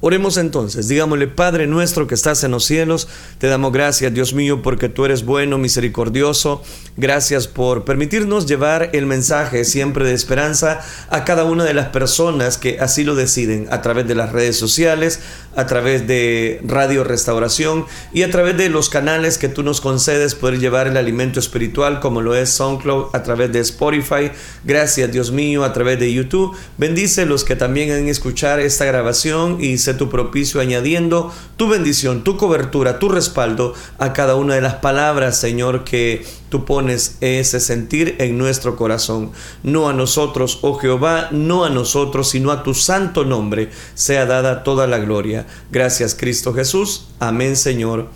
Oremos 0.00 0.36
entonces, 0.36 0.88
digámosle, 0.88 1.26
Padre 1.26 1.66
nuestro 1.66 2.06
que 2.06 2.14
estás 2.14 2.44
en 2.44 2.50
los 2.50 2.64
cielos, 2.64 3.08
te 3.38 3.46
damos 3.46 3.72
gracias, 3.72 4.12
Dios 4.12 4.32
mío, 4.32 4.62
porque 4.62 4.88
tú 4.88 5.04
eres 5.04 5.24
bueno, 5.24 5.58
misericordioso. 5.58 6.62
Gracias 6.96 7.48
por 7.48 7.84
permitirnos 7.84 8.46
llevar 8.46 8.90
el 8.92 9.06
mensaje 9.06 9.64
siempre 9.64 10.04
de 10.04 10.14
esperanza 10.14 10.80
a 11.10 11.24
cada 11.24 11.44
una 11.44 11.64
de 11.64 11.74
las 11.74 11.88
personas 11.88 12.58
que 12.58 12.80
así 12.80 13.04
lo 13.04 13.14
deciden, 13.14 13.66
a 13.70 13.82
través 13.82 14.06
de 14.06 14.14
las 14.14 14.32
redes 14.32 14.56
sociales, 14.56 15.20
a 15.56 15.66
través 15.66 16.06
de 16.06 16.60
Radio 16.64 17.02
Restauración 17.02 17.86
y 18.12 18.22
a 18.22 18.30
través 18.30 18.56
de 18.56 18.68
los 18.68 18.88
canales 18.88 19.38
que 19.38 19.48
tú 19.48 19.62
nos 19.62 19.80
concedes 19.80 20.34
poder 20.34 20.60
llevar 20.60 20.86
el 20.86 20.96
alimento 20.96 21.40
espiritual 21.40 21.98
como 22.00 22.20
lo 22.20 22.34
es 22.34 22.50
SoundCloud, 22.50 23.14
a 23.14 23.22
través 23.22 23.52
de 23.52 23.60
Spotify. 23.60 24.30
Gracias, 24.64 25.10
Dios 25.10 25.32
mío, 25.32 25.64
a 25.64 25.72
través 25.72 25.98
de 25.98 26.12
YouTube. 26.12 26.56
Bendice 26.76 27.26
los 27.26 27.42
que 27.44 27.56
también 27.56 27.90
han 27.90 28.08
escuchar 28.08 28.60
esta 28.60 28.84
grabación 28.84 29.58
y 29.60 29.78
tu 29.94 30.08
propicio 30.08 30.60
añadiendo 30.60 31.32
tu 31.56 31.68
bendición, 31.68 32.24
tu 32.24 32.36
cobertura, 32.36 32.98
tu 32.98 33.08
respaldo 33.08 33.74
a 33.98 34.12
cada 34.12 34.34
una 34.36 34.54
de 34.54 34.60
las 34.60 34.74
palabras, 34.74 35.38
Señor, 35.38 35.84
que 35.84 36.24
tú 36.48 36.64
pones 36.64 37.16
ese 37.20 37.60
sentir 37.60 38.16
en 38.18 38.38
nuestro 38.38 38.76
corazón. 38.76 39.32
No 39.62 39.88
a 39.88 39.92
nosotros, 39.92 40.58
oh 40.62 40.78
Jehová, 40.78 41.28
no 41.30 41.64
a 41.64 41.70
nosotros, 41.70 42.30
sino 42.30 42.50
a 42.50 42.62
tu 42.62 42.74
santo 42.74 43.24
nombre 43.24 43.70
sea 43.94 44.26
dada 44.26 44.62
toda 44.62 44.86
la 44.86 44.98
gloria. 44.98 45.46
Gracias, 45.70 46.14
Cristo 46.14 46.52
Jesús. 46.52 47.08
Amén, 47.18 47.56
Señor, 47.56 48.08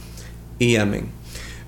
y 0.59 0.77
amén. 0.77 1.23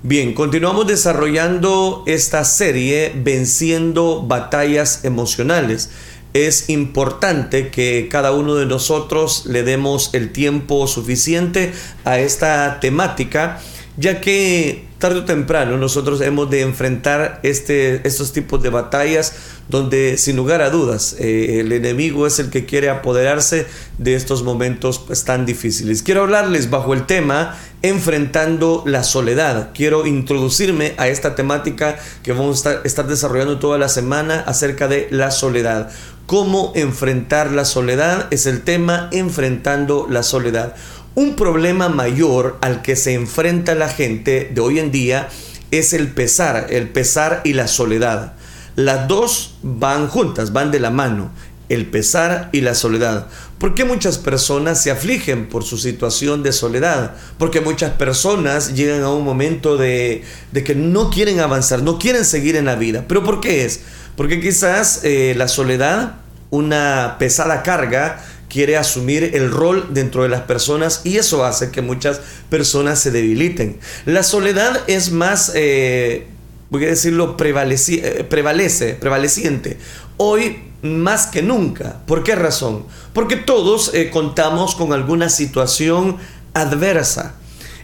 Bien, 0.06 0.34
continuamos 0.34 0.86
desarrollando 0.86 2.02
esta 2.06 2.44
serie 2.44 3.10
Venciendo 3.16 4.22
batallas 4.22 5.02
emocionales 5.06 5.88
es 6.34 6.68
importante 6.68 7.70
que 7.70 8.08
cada 8.10 8.32
uno 8.32 8.56
de 8.56 8.66
nosotros 8.66 9.46
le 9.46 9.62
demos 9.62 10.12
el 10.12 10.32
tiempo 10.32 10.86
suficiente 10.88 11.72
a 12.04 12.18
esta 12.18 12.80
temática, 12.80 13.60
ya 13.96 14.20
que 14.20 14.84
tarde 15.04 15.18
o 15.18 15.24
temprano 15.26 15.76
nosotros 15.76 16.22
hemos 16.22 16.48
de 16.48 16.62
enfrentar 16.62 17.38
este, 17.42 18.00
estos 18.08 18.32
tipos 18.32 18.62
de 18.62 18.70
batallas 18.70 19.34
donde 19.68 20.16
sin 20.16 20.34
lugar 20.34 20.62
a 20.62 20.70
dudas 20.70 21.16
eh, 21.18 21.60
el 21.60 21.72
enemigo 21.72 22.26
es 22.26 22.38
el 22.38 22.48
que 22.48 22.64
quiere 22.64 22.88
apoderarse 22.88 23.66
de 23.98 24.14
estos 24.14 24.42
momentos 24.42 24.98
pues, 24.98 25.24
tan 25.24 25.44
difíciles. 25.44 26.02
Quiero 26.02 26.22
hablarles 26.22 26.70
bajo 26.70 26.94
el 26.94 27.04
tema 27.04 27.54
enfrentando 27.82 28.82
la 28.86 29.02
soledad. 29.02 29.72
Quiero 29.74 30.06
introducirme 30.06 30.94
a 30.96 31.08
esta 31.08 31.34
temática 31.34 31.98
que 32.22 32.32
vamos 32.32 32.64
a 32.64 32.80
estar 32.84 33.06
desarrollando 33.06 33.58
toda 33.58 33.76
la 33.76 33.90
semana 33.90 34.40
acerca 34.46 34.88
de 34.88 35.08
la 35.10 35.30
soledad. 35.30 35.90
Cómo 36.26 36.72
enfrentar 36.74 37.52
la 37.52 37.66
soledad 37.66 38.28
es 38.30 38.46
el 38.46 38.62
tema 38.62 39.10
enfrentando 39.12 40.06
la 40.08 40.22
soledad. 40.22 40.74
Un 41.16 41.36
problema 41.36 41.88
mayor 41.88 42.58
al 42.60 42.82
que 42.82 42.96
se 42.96 43.14
enfrenta 43.14 43.76
la 43.76 43.88
gente 43.88 44.50
de 44.52 44.60
hoy 44.60 44.80
en 44.80 44.90
día 44.90 45.28
es 45.70 45.92
el 45.92 46.08
pesar, 46.08 46.66
el 46.70 46.88
pesar 46.88 47.40
y 47.44 47.52
la 47.52 47.68
soledad. 47.68 48.34
Las 48.74 49.06
dos 49.06 49.54
van 49.62 50.08
juntas, 50.08 50.52
van 50.52 50.72
de 50.72 50.80
la 50.80 50.90
mano, 50.90 51.30
el 51.68 51.86
pesar 51.86 52.48
y 52.50 52.62
la 52.62 52.74
soledad. 52.74 53.28
¿Por 53.58 53.76
qué 53.76 53.84
muchas 53.84 54.18
personas 54.18 54.82
se 54.82 54.90
afligen 54.90 55.48
por 55.48 55.62
su 55.62 55.78
situación 55.78 56.42
de 56.42 56.52
soledad? 56.52 57.14
Porque 57.38 57.60
muchas 57.60 57.92
personas 57.92 58.74
llegan 58.74 59.04
a 59.04 59.10
un 59.10 59.22
momento 59.22 59.76
de, 59.76 60.24
que 60.52 60.74
no 60.74 61.10
quieren 61.10 61.38
avanzar, 61.38 61.82
no 61.82 62.00
quieren 62.00 62.24
seguir 62.24 62.56
en 62.56 62.64
la 62.64 62.74
vida. 62.74 63.04
¿Pero 63.06 63.22
por 63.22 63.40
qué 63.40 63.64
es? 63.64 63.82
Porque 64.16 64.40
quizás 64.40 65.00
eh, 65.04 65.34
la 65.36 65.46
soledad, 65.46 66.16
una 66.50 67.16
pesada 67.20 67.62
carga, 67.62 68.20
quiere 68.54 68.76
asumir 68.76 69.32
el 69.34 69.50
rol 69.50 69.88
dentro 69.90 70.22
de 70.22 70.28
las 70.28 70.42
personas 70.42 71.00
y 71.02 71.16
eso 71.16 71.44
hace 71.44 71.72
que 71.72 71.82
muchas 71.82 72.20
personas 72.50 73.00
se 73.00 73.10
debiliten. 73.10 73.80
La 74.06 74.22
soledad 74.22 74.80
es 74.86 75.10
más, 75.10 75.50
eh, 75.56 76.28
voy 76.70 76.84
a 76.84 76.90
decirlo, 76.90 77.36
eh, 77.36 78.24
prevalece, 78.28 78.94
prevaleciente. 78.94 79.78
Hoy 80.18 80.62
más 80.82 81.26
que 81.26 81.42
nunca. 81.42 82.02
¿Por 82.06 82.22
qué 82.22 82.36
razón? 82.36 82.84
Porque 83.12 83.34
todos 83.34 83.90
contamos 84.12 84.76
con 84.76 84.92
alguna 84.92 85.30
situación 85.30 86.18
adversa. 86.52 87.34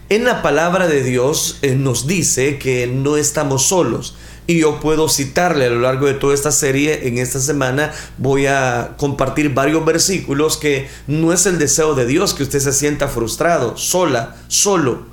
En 0.07 0.23
la 0.23 0.41
palabra 0.41 0.87
de 0.87 1.03
Dios 1.03 1.59
nos 1.75 2.07
dice 2.07 2.57
que 2.59 2.87
no 2.87 3.17
estamos 3.17 3.67
solos 3.67 4.15
y 4.47 4.59
yo 4.59 4.79
puedo 4.79 5.07
citarle 5.07 5.65
a 5.65 5.69
lo 5.69 5.81
largo 5.81 6.07
de 6.07 6.13
toda 6.13 6.33
esta 6.33 6.51
serie. 6.51 7.07
En 7.07 7.17
esta 7.17 7.39
semana 7.39 7.91
voy 8.17 8.47
a 8.47 8.95
compartir 8.97 9.53
varios 9.53 9.85
versículos 9.85 10.57
que 10.57 10.89
no 11.07 11.31
es 11.33 11.45
el 11.45 11.59
deseo 11.59 11.95
de 11.95 12.05
Dios 12.05 12.33
que 12.33 12.43
usted 12.43 12.59
se 12.59 12.73
sienta 12.73 13.07
frustrado, 13.07 13.77
sola, 13.77 14.35
solo. 14.47 15.05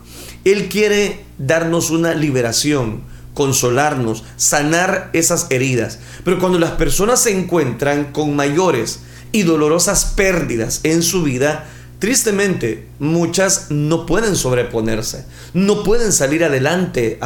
Él 0.44 0.68
quiere 0.68 1.24
darnos 1.38 1.90
una 1.90 2.14
liberación, 2.14 3.02
consolarnos, 3.34 4.24
sanar 4.36 5.10
esas 5.12 5.46
heridas. 5.50 5.98
Pero 6.24 6.38
cuando 6.38 6.58
las 6.58 6.72
personas 6.72 7.20
se 7.20 7.36
encuentran 7.38 8.12
con 8.12 8.34
mayores 8.34 9.00
y 9.30 9.42
dolorosas 9.42 10.06
pérdidas 10.16 10.80
en 10.84 11.02
su 11.02 11.22
vida, 11.22 11.68
Tristemente, 11.98 12.86
muchas 13.00 13.72
no 13.72 14.06
pueden 14.06 14.36
sobreponerse, 14.36 15.25
no 15.53 15.82
pueden 15.82 16.12
salir 16.12 16.44
adelante 16.44 17.19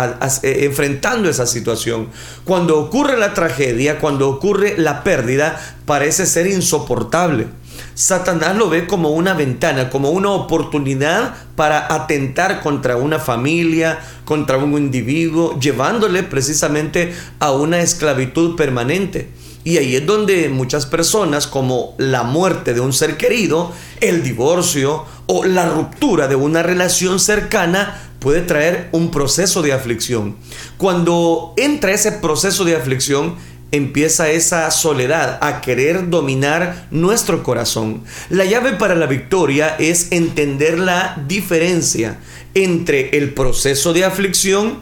eh, 0.43 0.65
enfrentando 0.65 1.29
esa 1.29 1.47
situación. 1.47 2.09
Cuando 2.45 2.79
ocurre 2.79 3.19
la 3.19 3.35
tragedia, 3.35 3.99
cuando 3.99 4.31
ocurre 4.31 4.79
la 4.79 5.05
pérdida, 5.05 5.61
parece 5.85 6.25
ser 6.25 6.47
insoportable. 6.47 7.49
Satanás 7.95 8.57
lo 8.57 8.71
ve 8.71 8.87
como 8.87 9.11
una 9.11 9.35
ventana, 9.35 9.91
como 9.91 10.11
una 10.11 10.31
oportunidad 10.31 11.35
para 11.55 11.93
atentar 11.95 12.63
contra 12.63 12.97
una 12.97 13.19
familia, 13.19 13.99
contra 14.25 14.57
un 14.57 14.73
individuo, 14.73 15.59
llevándole 15.61 16.23
precisamente 16.23 17.15
a 17.41 17.53
una 17.53 17.81
esclavitud 17.81 18.57
permanente. 18.57 19.29
Y 19.65 19.77
ahí 19.79 19.97
es 19.97 20.07
donde 20.07 20.49
muchas 20.49 20.87
personas, 20.87 21.47
como 21.47 21.95
la 21.99 22.25
muerte 22.25 22.75
de 22.75 22.81
un 22.81 22.93
ser 22.93 23.17
querido, 23.17 23.73
el 24.01 24.25
divorcio 24.25 25.05
o 25.27 25.45
la 25.45 25.69
ruptura 25.69 26.27
de 26.27 26.35
una 26.35 26.63
relación 26.63 27.21
cercana, 27.21 28.11
puede 28.19 28.43
traer 28.43 28.89
un 28.93 29.11
proceso 29.11 29.63
de 29.63 29.73
aflicción. 29.73 30.37
Cuando 30.79 31.55
entra 31.57 31.93
ese 31.93 32.13
proceso 32.13 32.65
de 32.65 32.77
aflicción, 32.77 33.37
empieza 33.73 34.31
esa 34.31 34.71
soledad 34.71 35.39
a 35.41 35.61
querer 35.61 36.11
dominar 36.11 36.87
nuestro 36.91 37.43
corazón. 37.43 38.05
La 38.31 38.45
llave 38.45 38.73
para 38.73 38.95
la 38.95 39.07
victoria 39.07 39.77
es 39.79 40.13
entender 40.13 40.79
la 40.79 41.23
diferencia 41.27 42.19
entre 42.55 43.17
el 43.17 43.33
proceso 43.33 43.93
de 43.93 44.05
aflicción 44.05 44.81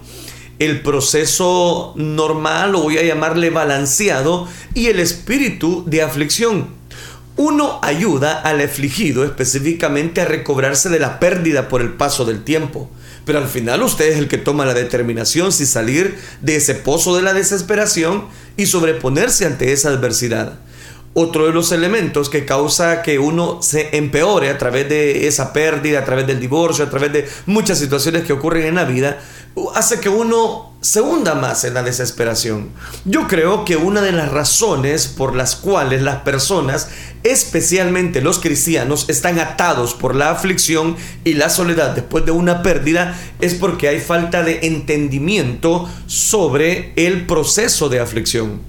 el 0.60 0.82
proceso 0.82 1.94
normal, 1.96 2.74
o 2.74 2.82
voy 2.82 2.98
a 2.98 3.02
llamarle 3.02 3.50
balanceado, 3.50 4.46
y 4.74 4.86
el 4.86 5.00
espíritu 5.00 5.82
de 5.86 6.02
aflicción. 6.02 6.68
Uno 7.36 7.80
ayuda 7.82 8.38
al 8.38 8.60
afligido 8.60 9.24
específicamente 9.24 10.20
a 10.20 10.26
recobrarse 10.26 10.90
de 10.90 10.98
la 10.98 11.18
pérdida 11.18 11.68
por 11.68 11.80
el 11.80 11.94
paso 11.94 12.26
del 12.26 12.44
tiempo. 12.44 12.90
Pero 13.24 13.38
al 13.38 13.48
final 13.48 13.82
usted 13.82 14.12
es 14.12 14.18
el 14.18 14.28
que 14.28 14.36
toma 14.36 14.66
la 14.66 14.74
determinación 14.74 15.50
si 15.50 15.64
salir 15.64 16.18
de 16.42 16.56
ese 16.56 16.74
pozo 16.74 17.16
de 17.16 17.22
la 17.22 17.32
desesperación 17.32 18.26
y 18.58 18.66
sobreponerse 18.66 19.46
ante 19.46 19.72
esa 19.72 19.88
adversidad. 19.88 20.58
Otro 21.12 21.46
de 21.46 21.52
los 21.52 21.72
elementos 21.72 22.30
que 22.30 22.44
causa 22.44 23.02
que 23.02 23.18
uno 23.18 23.62
se 23.62 23.96
empeore 23.96 24.48
a 24.48 24.58
través 24.58 24.88
de 24.88 25.26
esa 25.26 25.52
pérdida, 25.52 26.00
a 26.00 26.04
través 26.04 26.26
del 26.26 26.38
divorcio, 26.38 26.84
a 26.84 26.90
través 26.90 27.12
de 27.12 27.28
muchas 27.46 27.78
situaciones 27.78 28.24
que 28.24 28.32
ocurren 28.32 28.66
en 28.66 28.76
la 28.76 28.84
vida, 28.84 29.18
hace 29.74 30.00
que 30.00 30.08
uno 30.08 30.70
se 30.80 31.00
hunda 31.00 31.34
más 31.34 31.64
en 31.64 31.74
la 31.74 31.82
desesperación. 31.82 32.70
Yo 33.04 33.28
creo 33.28 33.64
que 33.64 33.76
una 33.76 34.00
de 34.00 34.12
las 34.12 34.30
razones 34.30 35.08
por 35.08 35.36
las 35.36 35.56
cuales 35.56 36.02
las 36.02 36.22
personas, 36.22 36.88
especialmente 37.22 38.22
los 38.22 38.38
cristianos, 38.38 39.06
están 39.08 39.38
atados 39.38 39.94
por 39.94 40.14
la 40.14 40.30
aflicción 40.30 40.96
y 41.24 41.34
la 41.34 41.50
soledad 41.50 41.90
después 41.94 42.24
de 42.24 42.30
una 42.30 42.62
pérdida 42.62 43.18
es 43.40 43.54
porque 43.54 43.88
hay 43.88 44.00
falta 44.00 44.42
de 44.42 44.60
entendimiento 44.62 45.88
sobre 46.06 46.94
el 46.96 47.26
proceso 47.26 47.88
de 47.88 48.00
aflicción. 48.00 48.60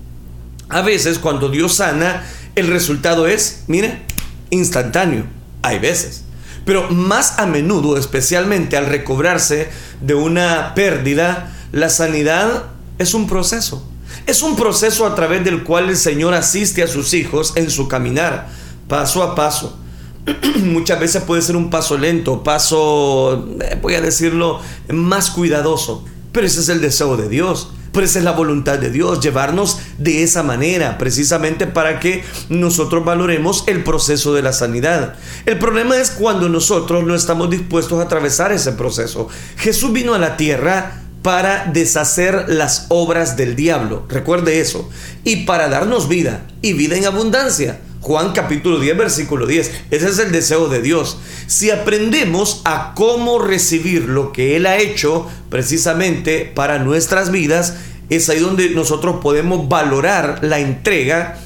A 0.67 0.81
veces 0.81 1.19
cuando 1.19 1.49
Dios 1.49 1.75
sana, 1.75 2.25
el 2.55 2.67
resultado 2.67 3.27
es, 3.27 3.63
mire, 3.67 4.01
instantáneo. 4.49 5.25
Hay 5.61 5.79
veces. 5.79 6.23
Pero 6.65 6.89
más 6.89 7.39
a 7.39 7.45
menudo, 7.45 7.97
especialmente 7.97 8.77
al 8.77 8.85
recobrarse 8.85 9.69
de 10.01 10.13
una 10.13 10.73
pérdida, 10.75 11.53
la 11.71 11.89
sanidad 11.89 12.65
es 12.97 13.13
un 13.13 13.27
proceso. 13.27 13.87
Es 14.25 14.43
un 14.43 14.55
proceso 14.55 15.05
a 15.05 15.15
través 15.15 15.43
del 15.43 15.63
cual 15.63 15.89
el 15.89 15.97
Señor 15.97 16.33
asiste 16.33 16.83
a 16.83 16.87
sus 16.87 17.13
hijos 17.13 17.53
en 17.55 17.71
su 17.71 17.87
caminar, 17.87 18.47
paso 18.87 19.23
a 19.23 19.35
paso. 19.35 19.77
Muchas 20.63 20.99
veces 20.99 21.23
puede 21.23 21.41
ser 21.41 21.55
un 21.55 21.69
paso 21.69 21.97
lento, 21.97 22.43
paso, 22.43 23.47
eh, 23.61 23.79
voy 23.81 23.95
a 23.95 24.01
decirlo, 24.01 24.59
más 24.89 25.31
cuidadoso. 25.31 26.05
Pero 26.31 26.45
ese 26.45 26.59
es 26.59 26.69
el 26.69 26.81
deseo 26.81 27.17
de 27.17 27.27
Dios, 27.27 27.71
Pero 27.91 28.05
esa 28.05 28.19
es 28.19 28.25
la 28.25 28.31
voluntad 28.31 28.79
de 28.79 28.89
Dios, 28.89 29.19
llevarnos 29.19 29.79
de 29.97 30.23
esa 30.23 30.43
manera, 30.43 30.97
precisamente 30.97 31.67
para 31.67 31.99
que 31.99 32.23
nosotros 32.49 33.03
valoremos 33.03 33.65
el 33.67 33.83
proceso 33.83 34.33
de 34.33 34.41
la 34.41 34.53
sanidad. 34.53 35.15
El 35.45 35.59
problema 35.59 35.97
es 35.97 36.11
cuando 36.11 36.49
nosotros 36.49 37.03
no 37.03 37.15
estamos 37.15 37.49
dispuestos 37.49 37.99
a 37.99 38.03
atravesar 38.03 38.51
ese 38.51 38.71
proceso. 38.71 39.27
Jesús 39.57 39.91
vino 39.91 40.13
a 40.13 40.19
la 40.19 40.37
tierra 40.37 41.01
para 41.21 41.65
deshacer 41.65 42.45
las 42.47 42.85
obras 42.89 43.37
del 43.37 43.55
diablo, 43.55 44.05
recuerde 44.09 44.59
eso, 44.59 44.89
y 45.23 45.45
para 45.45 45.69
darnos 45.69 46.07
vida, 46.07 46.45
y 46.61 46.73
vida 46.73 46.95
en 46.95 47.05
abundancia. 47.05 47.79
Juan 48.01 48.31
capítulo 48.33 48.79
10, 48.79 48.97
versículo 48.97 49.45
10. 49.45 49.71
Ese 49.91 50.09
es 50.09 50.17
el 50.17 50.31
deseo 50.31 50.67
de 50.69 50.81
Dios. 50.81 51.19
Si 51.45 51.69
aprendemos 51.69 52.61
a 52.65 52.93
cómo 52.95 53.37
recibir 53.37 54.05
lo 54.05 54.31
que 54.31 54.57
Él 54.57 54.65
ha 54.65 54.77
hecho 54.77 55.27
precisamente 55.49 56.51
para 56.55 56.79
nuestras 56.79 57.31
vidas, 57.31 57.75
es 58.09 58.27
ahí 58.29 58.39
donde 58.39 58.71
nosotros 58.71 59.17
podemos 59.21 59.69
valorar 59.69 60.39
la 60.43 60.59
entrega. 60.59 61.37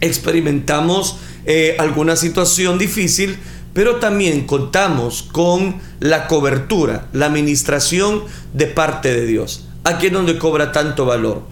Experimentamos 0.00 1.18
eh, 1.46 1.76
alguna 1.78 2.16
situación 2.16 2.76
difícil, 2.76 3.38
pero 3.72 3.96
también 3.96 4.48
contamos 4.48 5.22
con 5.22 5.76
la 6.00 6.26
cobertura, 6.26 7.06
la 7.12 7.26
administración 7.26 8.24
de 8.52 8.66
parte 8.66 9.14
de 9.14 9.24
Dios. 9.24 9.68
Aquí 9.84 10.08
es 10.08 10.12
donde 10.12 10.36
cobra 10.36 10.72
tanto 10.72 11.06
valor. 11.06 11.44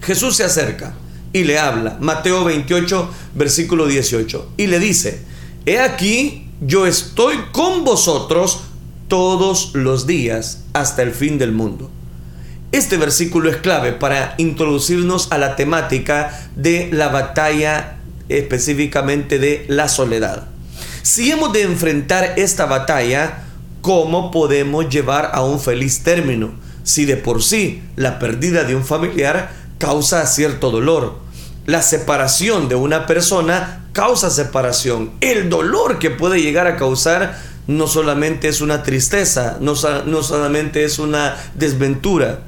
Jesús 0.00 0.36
se 0.36 0.44
acerca 0.44 0.94
y 1.32 1.44
le 1.44 1.58
habla. 1.58 1.98
Mateo 2.00 2.44
28, 2.44 3.10
versículo 3.34 3.86
18. 3.86 4.52
Y 4.56 4.66
le 4.66 4.78
dice, 4.78 5.22
he 5.66 5.78
aquí, 5.78 6.48
yo 6.60 6.86
estoy 6.86 7.36
con 7.52 7.84
vosotros 7.84 8.60
todos 9.08 9.74
los 9.74 10.06
días 10.06 10.64
hasta 10.72 11.02
el 11.02 11.12
fin 11.12 11.38
del 11.38 11.52
mundo. 11.52 11.90
Este 12.72 12.96
versículo 12.96 13.48
es 13.48 13.56
clave 13.56 13.92
para 13.92 14.34
introducirnos 14.38 15.30
a 15.30 15.38
la 15.38 15.56
temática 15.56 16.48
de 16.56 16.90
la 16.92 17.08
batalla 17.08 17.96
específicamente 18.28 19.38
de 19.38 19.64
la 19.68 19.88
soledad. 19.88 20.48
Si 21.02 21.30
hemos 21.30 21.52
de 21.52 21.62
enfrentar 21.62 22.34
esta 22.36 22.66
batalla, 22.66 23.44
¿cómo 23.80 24.30
podemos 24.30 24.88
llevar 24.88 25.30
a 25.32 25.42
un 25.44 25.60
feliz 25.60 26.02
término? 26.02 26.54
Si 26.82 27.04
de 27.04 27.16
por 27.16 27.42
sí 27.42 27.82
la 27.94 28.18
pérdida 28.18 28.64
de 28.64 28.74
un 28.74 28.84
familiar 28.84 29.52
causa 29.78 30.26
cierto 30.26 30.70
dolor, 30.70 31.18
la 31.66 31.82
separación 31.82 32.68
de 32.68 32.74
una 32.76 33.06
persona 33.06 33.86
causa 33.92 34.30
separación. 34.30 35.12
El 35.20 35.48
dolor 35.48 35.98
que 35.98 36.10
puede 36.10 36.40
llegar 36.40 36.66
a 36.66 36.76
causar 36.76 37.40
no 37.66 37.86
solamente 37.86 38.48
es 38.48 38.60
una 38.60 38.82
tristeza, 38.82 39.58
no, 39.60 39.74
no 40.06 40.22
solamente 40.22 40.84
es 40.84 40.98
una 40.98 41.36
desventura. 41.54 42.44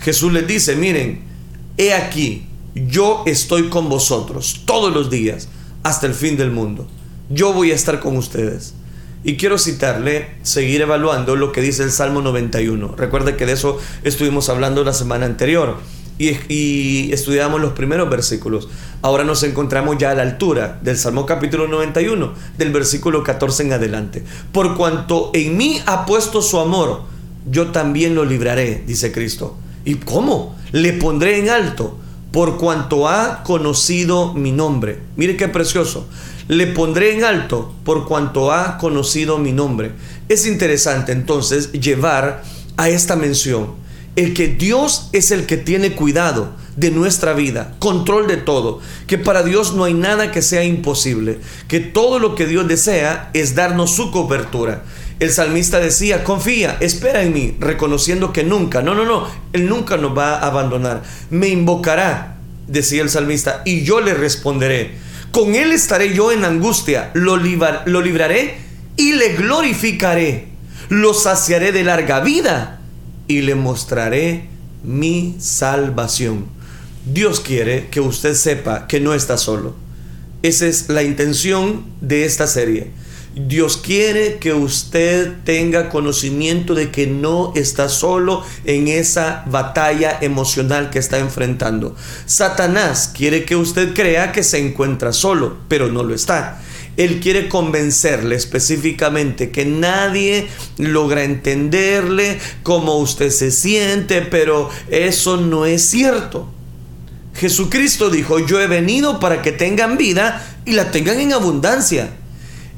Jesús 0.00 0.32
les 0.32 0.46
dice, 0.46 0.76
miren, 0.76 1.24
he 1.76 1.94
aquí, 1.94 2.46
yo 2.74 3.22
estoy 3.26 3.68
con 3.68 3.88
vosotros 3.88 4.62
todos 4.64 4.92
los 4.92 5.10
días 5.10 5.48
hasta 5.82 6.06
el 6.06 6.14
fin 6.14 6.36
del 6.36 6.50
mundo. 6.50 6.86
Yo 7.28 7.52
voy 7.52 7.72
a 7.72 7.74
estar 7.74 8.00
con 8.00 8.16
ustedes. 8.16 8.74
Y 9.24 9.36
quiero 9.36 9.56
citarle, 9.56 10.30
seguir 10.42 10.80
evaluando 10.80 11.36
lo 11.36 11.52
que 11.52 11.60
dice 11.60 11.84
el 11.84 11.92
Salmo 11.92 12.22
91. 12.22 12.96
Recuerde 12.96 13.36
que 13.36 13.46
de 13.46 13.52
eso 13.52 13.78
estuvimos 14.02 14.48
hablando 14.48 14.84
la 14.84 14.92
semana 14.92 15.26
anterior 15.26 15.78
y, 16.18 17.12
estudiamos 17.12 17.60
los 17.60 17.72
primeros 17.72 18.08
versículos. 18.08 18.68
Ahora 19.02 19.24
nos 19.24 19.42
encontramos 19.42 19.98
ya 19.98 20.10
a 20.10 20.14
la 20.14 20.22
altura 20.22 20.78
del 20.82 20.96
Salmo 20.96 21.26
capítulo 21.26 21.66
91, 21.68 22.32
del 22.56 22.72
versículo 22.72 23.22
14 23.22 23.64
en 23.64 23.72
adelante. 23.72 24.24
Por 24.52 24.76
cuanto 24.76 25.30
en 25.34 25.56
mí 25.56 25.80
ha 25.86 26.06
puesto 26.06 26.42
su 26.42 26.58
amor, 26.58 27.02
yo 27.50 27.68
también 27.68 28.14
lo 28.14 28.24
libraré, 28.24 28.84
dice 28.86 29.10
Cristo. 29.12 29.56
¿Y 29.84 29.96
cómo? 29.96 30.56
Le 30.70 30.92
pondré 30.92 31.38
en 31.38 31.50
alto, 31.50 31.98
por 32.30 32.56
cuanto 32.58 33.08
ha 33.08 33.42
conocido 33.42 34.32
mi 34.34 34.52
nombre. 34.52 35.00
Mire 35.16 35.36
qué 35.36 35.48
precioso. 35.48 36.06
Le 36.48 36.68
pondré 36.68 37.16
en 37.16 37.24
alto, 37.24 37.72
por 37.84 38.06
cuanto 38.06 38.52
ha 38.52 38.78
conocido 38.78 39.38
mi 39.38 39.52
nombre. 39.52 39.92
Es 40.28 40.46
interesante 40.46 41.12
entonces 41.12 41.72
llevar 41.72 42.42
a 42.76 42.88
esta 42.88 43.16
mención 43.16 43.81
el 44.14 44.34
que 44.34 44.48
Dios 44.48 45.08
es 45.12 45.30
el 45.30 45.46
que 45.46 45.56
tiene 45.56 45.92
cuidado 45.92 46.54
de 46.76 46.90
nuestra 46.90 47.32
vida, 47.32 47.74
control 47.78 48.26
de 48.26 48.36
todo, 48.36 48.80
que 49.06 49.18
para 49.18 49.42
Dios 49.42 49.74
no 49.74 49.84
hay 49.84 49.94
nada 49.94 50.30
que 50.30 50.42
sea 50.42 50.64
imposible, 50.64 51.38
que 51.68 51.80
todo 51.80 52.18
lo 52.18 52.34
que 52.34 52.46
Dios 52.46 52.68
desea 52.68 53.30
es 53.32 53.54
darnos 53.54 53.94
su 53.94 54.10
cobertura. 54.10 54.84
El 55.18 55.30
salmista 55.30 55.78
decía, 55.78 56.24
confía, 56.24 56.76
espera 56.80 57.22
en 57.22 57.32
mí, 57.32 57.56
reconociendo 57.58 58.32
que 58.32 58.44
nunca, 58.44 58.82
no, 58.82 58.94
no, 58.94 59.04
no, 59.04 59.28
Él 59.52 59.68
nunca 59.68 59.96
nos 59.96 60.16
va 60.16 60.36
a 60.36 60.46
abandonar. 60.46 61.02
Me 61.30 61.48
invocará, 61.48 62.36
decía 62.66 63.02
el 63.02 63.10
salmista, 63.10 63.62
y 63.64 63.82
yo 63.82 64.00
le 64.00 64.14
responderé. 64.14 64.96
Con 65.30 65.54
Él 65.54 65.72
estaré 65.72 66.12
yo 66.12 66.32
en 66.32 66.44
angustia, 66.44 67.10
lo, 67.14 67.36
lo 67.36 68.00
libraré 68.00 68.56
y 68.96 69.12
le 69.12 69.34
glorificaré. 69.34 70.48
Lo 70.88 71.14
saciaré 71.14 71.72
de 71.72 71.84
larga 71.84 72.20
vida 72.20 72.81
y 73.38 73.42
le 73.42 73.54
mostraré 73.54 74.48
mi 74.82 75.36
salvación. 75.38 76.46
Dios 77.06 77.40
quiere 77.40 77.88
que 77.88 78.00
usted 78.00 78.34
sepa 78.34 78.86
que 78.86 79.00
no 79.00 79.14
está 79.14 79.38
solo. 79.38 79.74
Esa 80.42 80.66
es 80.66 80.88
la 80.88 81.02
intención 81.02 81.84
de 82.00 82.24
esta 82.24 82.46
serie. 82.46 82.90
Dios 83.34 83.78
quiere 83.78 84.38
que 84.38 84.52
usted 84.52 85.32
tenga 85.44 85.88
conocimiento 85.88 86.74
de 86.74 86.90
que 86.90 87.06
no 87.06 87.54
está 87.56 87.88
solo 87.88 88.44
en 88.66 88.88
esa 88.88 89.42
batalla 89.46 90.18
emocional 90.20 90.90
que 90.90 90.98
está 90.98 91.18
enfrentando. 91.18 91.96
Satanás 92.26 93.10
quiere 93.16 93.44
que 93.44 93.56
usted 93.56 93.94
crea 93.94 94.32
que 94.32 94.42
se 94.42 94.58
encuentra 94.58 95.14
solo, 95.14 95.56
pero 95.68 95.88
no 95.90 96.02
lo 96.02 96.14
está. 96.14 96.60
Él 96.96 97.20
quiere 97.20 97.48
convencerle 97.48 98.36
específicamente 98.36 99.50
que 99.50 99.64
nadie 99.64 100.48
logra 100.76 101.24
entenderle 101.24 102.38
cómo 102.62 102.96
usted 102.98 103.30
se 103.30 103.50
siente, 103.50 104.22
pero 104.22 104.68
eso 104.90 105.38
no 105.38 105.64
es 105.64 105.88
cierto. 105.88 106.48
Jesucristo 107.34 108.10
dijo, 108.10 108.38
yo 108.38 108.60
he 108.60 108.66
venido 108.66 109.20
para 109.20 109.40
que 109.40 109.52
tengan 109.52 109.96
vida 109.96 110.46
y 110.66 110.72
la 110.72 110.90
tengan 110.90 111.18
en 111.18 111.32
abundancia. 111.32 112.10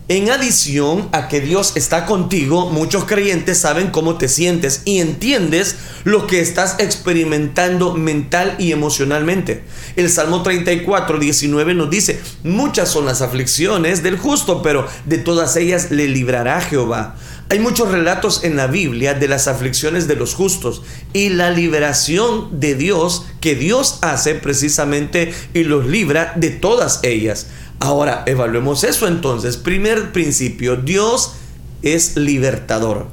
En 0.06 0.30
adición 0.30 1.08
a 1.12 1.28
que 1.28 1.40
Dios 1.40 1.72
está 1.76 2.04
contigo, 2.04 2.68
muchos 2.68 3.06
creyentes 3.06 3.56
saben 3.56 3.90
cómo 3.90 4.18
te 4.18 4.28
sientes 4.28 4.82
y 4.84 4.98
entiendes 4.98 5.76
lo 6.04 6.26
que 6.26 6.40
estás 6.40 6.76
experimentando 6.78 7.94
mental 7.94 8.54
y 8.58 8.72
emocionalmente. 8.72 9.64
El 9.96 10.10
Salmo 10.10 10.42
34, 10.42 11.18
19 11.18 11.72
nos 11.72 11.88
dice, 11.88 12.20
muchas 12.42 12.90
son 12.90 13.06
las 13.06 13.22
aflicciones 13.22 14.02
del 14.02 14.18
justo, 14.18 14.60
pero 14.60 14.86
de 15.06 15.16
todas 15.16 15.56
ellas 15.56 15.90
le 15.90 16.06
librará 16.06 16.60
Jehová. 16.60 17.16
Hay 17.48 17.58
muchos 17.58 17.90
relatos 17.90 18.44
en 18.44 18.56
la 18.56 18.66
Biblia 18.66 19.14
de 19.14 19.28
las 19.28 19.48
aflicciones 19.48 20.06
de 20.06 20.16
los 20.16 20.34
justos 20.34 20.82
y 21.12 21.30
la 21.30 21.50
liberación 21.50 22.60
de 22.60 22.74
Dios 22.74 23.24
que 23.40 23.54
Dios 23.54 23.98
hace 24.02 24.34
precisamente 24.34 25.32
y 25.54 25.64
los 25.64 25.86
libra 25.86 26.32
de 26.36 26.50
todas 26.50 27.00
ellas. 27.02 27.46
Ahora, 27.80 28.22
evaluemos 28.26 28.84
eso 28.84 29.06
entonces. 29.06 29.56
Primer 29.56 30.12
principio, 30.12 30.76
Dios 30.76 31.34
es 31.82 32.16
libertador. 32.16 33.08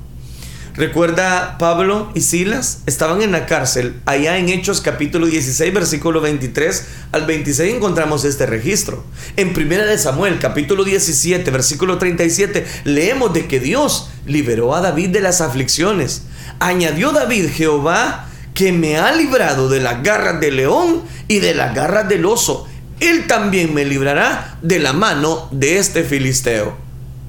Recuerda 0.74 1.58
Pablo 1.58 2.10
y 2.15 2.22
Silas 2.22 2.84
estaban 2.86 3.22
en 3.22 3.34
la 3.34 3.46
cárcel. 3.46 4.00
Allá 4.06 4.38
en 4.38 4.48
Hechos 4.48 4.80
capítulo 4.80 5.27
16 5.27 5.74
versículo 5.74 6.22
23 6.22 6.88
al 7.12 7.25
26 7.25 7.75
encontramos 7.75 8.24
este 8.24 8.46
registro. 8.46 9.03
En 9.36 9.53
Primera 9.53 9.86
de 9.86 9.98
Samuel 9.98 10.39
capítulo 10.39 10.86
17 10.86 11.51
versículo 11.51 11.98
37 11.98 12.65
leemos 12.86 13.34
de 13.34 13.48
que 13.48 13.60
Dios 13.60 14.12
liberó 14.25 14.74
a 14.74 14.80
David 14.80 15.10
de 15.10 15.20
las 15.20 15.41
aflicciones. 15.41 16.24
Añadió 16.60 17.12
David 17.12 17.50
Jehová 17.53 18.30
que 18.53 18.72
me 18.72 18.98
ha 18.98 19.12
librado 19.12 19.68
de 19.68 19.82
las 19.82 20.01
garras 20.03 20.39
del 20.39 20.56
león 20.56 21.01
y 21.27 21.39
de 21.39 21.53
las 21.53 21.75
garras 21.75 22.08
del 22.08 22.25
oso 22.25 22.68
él 23.01 23.27
también 23.27 23.74
me 23.74 23.84
librará 23.84 24.58
de 24.62 24.79
la 24.79 24.93
mano 24.93 25.50
de 25.51 25.79
este 25.79 26.03
filisteo. 26.03 26.77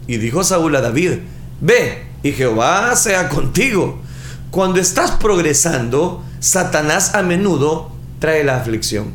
Y 0.06 0.18
dijo 0.18 0.44
Saúl 0.44 0.76
a 0.76 0.80
David, 0.80 1.12
ve, 1.60 2.04
y 2.22 2.32
Jehová 2.32 2.94
sea 2.94 3.28
contigo. 3.28 4.00
Cuando 4.50 4.80
estás 4.80 5.12
progresando, 5.12 6.22
Satanás 6.40 7.14
a 7.14 7.22
menudo 7.22 7.90
trae 8.18 8.44
la 8.44 8.56
aflicción. 8.56 9.12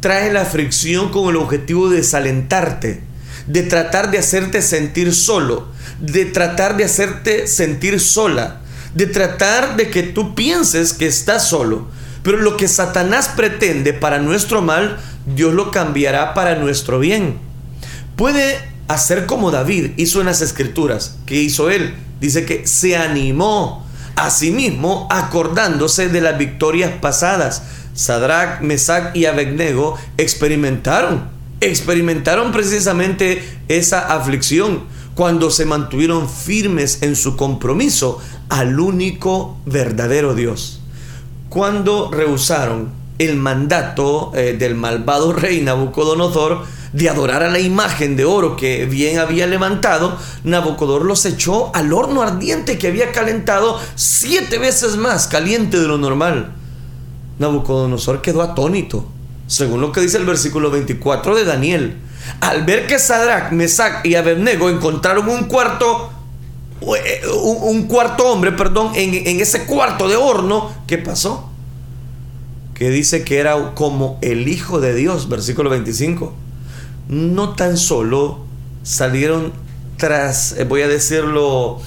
Trae 0.00 0.32
la 0.32 0.42
aflicción 0.42 1.10
con 1.10 1.28
el 1.28 1.36
objetivo 1.36 1.88
de 1.88 1.96
desalentarte, 1.98 3.02
de 3.48 3.62
tratar 3.62 4.10
de 4.10 4.18
hacerte 4.18 4.62
sentir 4.62 5.12
solo, 5.14 5.66
de 6.00 6.26
tratar 6.26 6.76
de 6.76 6.84
hacerte 6.84 7.48
sentir 7.48 7.98
sola, 7.98 8.60
de 8.94 9.06
tratar 9.06 9.76
de 9.76 9.90
que 9.90 10.04
tú 10.04 10.34
pienses 10.34 10.92
que 10.92 11.06
estás 11.06 11.48
solo. 11.48 11.88
Pero 12.26 12.38
lo 12.38 12.58
que 12.58 12.68
Satanás 12.68 13.30
pretende 13.34 13.94
para 13.94 14.18
nuestro 14.18 14.60
mal 14.60 14.98
Dios 15.24 15.54
lo 15.54 15.70
cambiará 15.70 16.34
para 16.34 16.56
nuestro 16.56 16.98
bien. 16.98 17.38
Puede 18.16 18.58
hacer 18.88 19.24
como 19.24 19.50
David 19.50 19.92
hizo 19.96 20.20
en 20.20 20.26
las 20.26 20.42
escrituras. 20.42 21.16
¿Qué 21.24 21.36
hizo 21.36 21.70
él? 21.70 21.94
Dice 22.20 22.44
que 22.44 22.66
se 22.66 22.98
animó 22.98 23.86
Asimismo, 24.16 25.06
acordándose 25.10 26.08
de 26.08 26.22
las 26.22 26.38
victorias 26.38 26.90
pasadas, 27.02 27.62
Sadrach, 27.92 28.62
Mesach 28.62 29.14
y 29.14 29.26
Abednego 29.26 29.98
experimentaron, 30.16 31.28
experimentaron 31.60 32.50
precisamente 32.50 33.46
esa 33.68 34.16
aflicción 34.16 34.84
cuando 35.14 35.50
se 35.50 35.66
mantuvieron 35.66 36.30
firmes 36.30 37.02
en 37.02 37.14
su 37.14 37.36
compromiso 37.36 38.18
al 38.48 38.80
único 38.80 39.58
verdadero 39.66 40.34
Dios. 40.34 40.80
Cuando 41.48 42.10
rehusaron 42.10 42.90
el 43.18 43.36
mandato 43.36 44.32
eh, 44.34 44.56
del 44.58 44.74
malvado 44.74 45.32
rey 45.32 45.62
Nabucodonosor 45.62 46.64
de 46.92 47.08
adorar 47.08 47.42
a 47.42 47.50
la 47.50 47.58
imagen 47.58 48.16
de 48.16 48.24
oro 48.24 48.56
que 48.56 48.86
bien 48.86 49.18
había 49.18 49.46
levantado, 49.46 50.16
Nabucodonosor 50.44 51.06
los 51.06 51.24
echó 51.24 51.74
al 51.74 51.92
horno 51.92 52.22
ardiente 52.22 52.78
que 52.78 52.88
había 52.88 53.12
calentado 53.12 53.78
siete 53.94 54.58
veces 54.58 54.96
más 54.96 55.26
caliente 55.26 55.78
de 55.78 55.88
lo 55.88 55.98
normal. 55.98 56.52
Nabucodonosor 57.38 58.22
quedó 58.22 58.42
atónito, 58.42 59.06
según 59.46 59.80
lo 59.80 59.92
que 59.92 60.00
dice 60.00 60.16
el 60.16 60.24
versículo 60.24 60.70
24 60.70 61.34
de 61.34 61.44
Daniel. 61.44 61.96
Al 62.40 62.64
ver 62.64 62.86
que 62.86 62.98
Sadrach, 62.98 63.52
Mesach 63.52 64.04
y 64.04 64.14
Abednego 64.14 64.70
encontraron 64.70 65.28
un 65.28 65.44
cuarto, 65.44 66.10
un 67.42 67.82
cuarto 67.84 68.30
hombre, 68.30 68.52
perdón, 68.52 68.92
en, 68.94 69.14
en 69.14 69.40
ese 69.40 69.64
cuarto 69.66 70.08
de 70.08 70.16
horno, 70.16 70.70
¿qué 70.86 70.98
pasó? 70.98 71.50
que 72.76 72.90
dice 72.90 73.24
que 73.24 73.38
era 73.38 73.74
como 73.74 74.18
el 74.20 74.48
Hijo 74.48 74.80
de 74.80 74.94
Dios, 74.94 75.30
versículo 75.30 75.70
25. 75.70 76.34
No 77.08 77.54
tan 77.54 77.78
solo 77.78 78.40
salieron 78.82 79.52
tras, 79.96 80.52
eh, 80.58 80.64
voy 80.64 80.82
a 80.82 80.88
decirlo, 80.88 81.80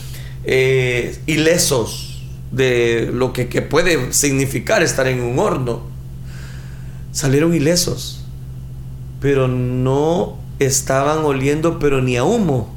eh, 0.46 1.20
ilesos 1.28 2.24
de 2.52 3.12
lo 3.14 3.34
que, 3.34 3.50
que 3.50 3.62
puede 3.62 4.14
significar 4.14 4.82
estar 4.82 5.06
en 5.08 5.22
un 5.22 5.38
horno. 5.38 5.82
Salieron 7.12 7.54
ilesos, 7.54 8.24
pero 9.22 9.48
no 9.48 10.40
estaban 10.58 11.20
oliendo, 11.20 11.78
pero 11.78 12.02
ni 12.02 12.18
a 12.18 12.24
humo. 12.24 12.74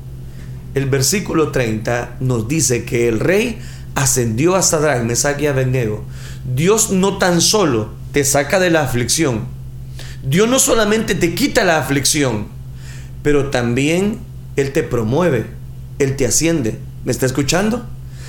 El 0.75 0.87
versículo 0.87 1.53
30 1.53 2.17
nos 2.21 2.49
dice 2.49 2.85
que 2.85 3.09
el 3.09 3.21
rey 3.21 3.61
ascendió 3.95 4.57
a 4.57 4.63
Sadrach, 4.63 5.03
Mesach 5.05 5.41
y 5.41 5.47
Abednego. 5.47 6.05
Dios 6.55 6.91
no 6.91 7.19
tan 7.19 7.41
solo 7.41 7.91
te 8.13 8.25
saca 8.25 8.59
de 8.59 8.71
la 8.71 8.83
aflicción. 8.83 9.47
Dios 10.23 10.49
no 10.49 10.59
solamente 10.59 11.15
te 11.15 11.35
quita 11.35 11.65
la 11.65 11.79
aflicción, 11.79 12.47
pero 13.23 13.51
también 13.51 14.21
Él 14.57 14.73
te 14.73 14.83
promueve, 14.83 15.47
Él 15.99 16.17
te 16.17 16.27
asciende. 16.27 16.79
¿Me 17.05 17.13
está 17.13 17.27
escuchando? 17.27 17.85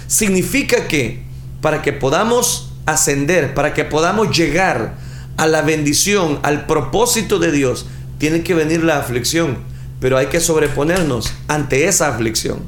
Significa 0.07 0.87
que 0.87 1.23
para 1.61 1.81
que 1.81 1.93
podamos 1.93 2.73
ascender, 2.85 3.53
para 3.53 3.73
que 3.73 3.85
podamos 3.85 4.35
llegar 4.35 4.95
a 5.37 5.47
la 5.47 5.61
bendición, 5.61 6.39
al 6.43 6.65
propósito 6.65 7.39
de 7.39 7.51
Dios, 7.51 7.85
tiene 8.17 8.43
que 8.43 8.53
venir 8.53 8.83
la 8.83 8.99
aflicción, 8.99 9.59
pero 10.03 10.17
hay 10.17 10.25
que 10.25 10.41
sobreponernos 10.41 11.33
ante 11.47 11.87
esa 11.87 12.09
aflicción. 12.09 12.59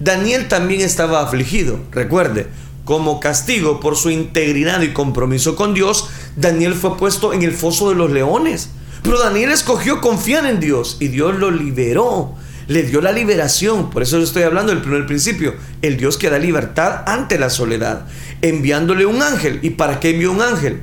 Daniel 0.00 0.48
también 0.48 0.80
estaba 0.80 1.20
afligido, 1.20 1.78
recuerde, 1.92 2.46
como 2.86 3.20
castigo 3.20 3.80
por 3.80 3.96
su 3.96 4.08
integridad 4.08 4.80
y 4.80 4.94
compromiso 4.94 5.56
con 5.56 5.74
Dios, 5.74 6.08
Daniel 6.36 6.72
fue 6.72 6.96
puesto 6.96 7.34
en 7.34 7.42
el 7.42 7.52
foso 7.52 7.90
de 7.90 7.96
los 7.96 8.10
leones. 8.10 8.70
Pero 9.02 9.20
Daniel 9.20 9.50
escogió 9.50 10.00
confiar 10.00 10.46
en 10.46 10.58
Dios 10.58 10.96
y 11.00 11.08
Dios 11.08 11.38
lo 11.38 11.50
liberó. 11.50 12.34
Le 12.66 12.82
dio 12.84 13.02
la 13.02 13.12
liberación. 13.12 13.90
Por 13.90 14.02
eso 14.02 14.16
estoy 14.16 14.44
hablando 14.44 14.72
del 14.72 14.80
primer 14.80 15.04
principio. 15.04 15.56
El 15.82 15.98
Dios 15.98 16.16
que 16.16 16.30
da 16.30 16.38
libertad 16.38 17.02
ante 17.04 17.38
la 17.38 17.50
soledad. 17.50 18.06
Enviándole 18.40 19.04
un 19.04 19.20
ángel. 19.20 19.58
¿Y 19.60 19.70
para 19.70 20.00
qué 20.00 20.10
envió 20.12 20.32
un 20.32 20.40
ángel? 20.40 20.80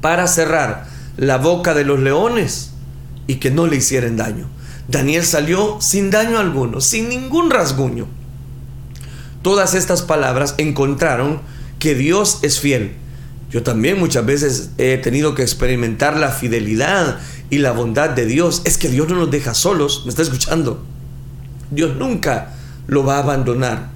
Para 0.00 0.26
cerrar 0.28 0.86
la 1.18 1.36
boca 1.36 1.74
de 1.74 1.84
los 1.84 2.00
leones 2.00 2.70
y 3.26 3.34
que 3.34 3.50
no 3.50 3.66
le 3.66 3.76
hicieran 3.76 4.16
daño. 4.16 4.53
Daniel 4.88 5.24
salió 5.24 5.78
sin 5.80 6.10
daño 6.10 6.38
alguno, 6.38 6.80
sin 6.80 7.08
ningún 7.08 7.50
rasguño 7.50 8.06
todas 9.44 9.74
estas 9.74 10.00
palabras 10.00 10.54
encontraron 10.56 11.38
que 11.78 11.94
Dios 11.94 12.38
es 12.40 12.60
fiel. 12.60 12.94
Yo 13.50 13.62
también 13.62 14.00
muchas 14.00 14.24
veces 14.24 14.70
he 14.78 14.96
tenido 14.96 15.34
que 15.34 15.42
experimentar 15.42 16.16
la 16.16 16.30
fidelidad 16.30 17.18
y 17.50 17.58
la 17.58 17.72
bondad 17.72 18.08
de 18.08 18.24
Dios. 18.24 18.62
Es 18.64 18.78
que 18.78 18.88
Dios 18.88 19.06
no 19.06 19.16
nos 19.16 19.30
deja 19.30 19.52
solos, 19.52 20.02
me 20.06 20.10
está 20.10 20.22
escuchando. 20.22 20.82
Dios 21.70 21.94
nunca 21.96 22.54
lo 22.86 23.04
va 23.04 23.16
a 23.16 23.22
abandonar. 23.22 23.90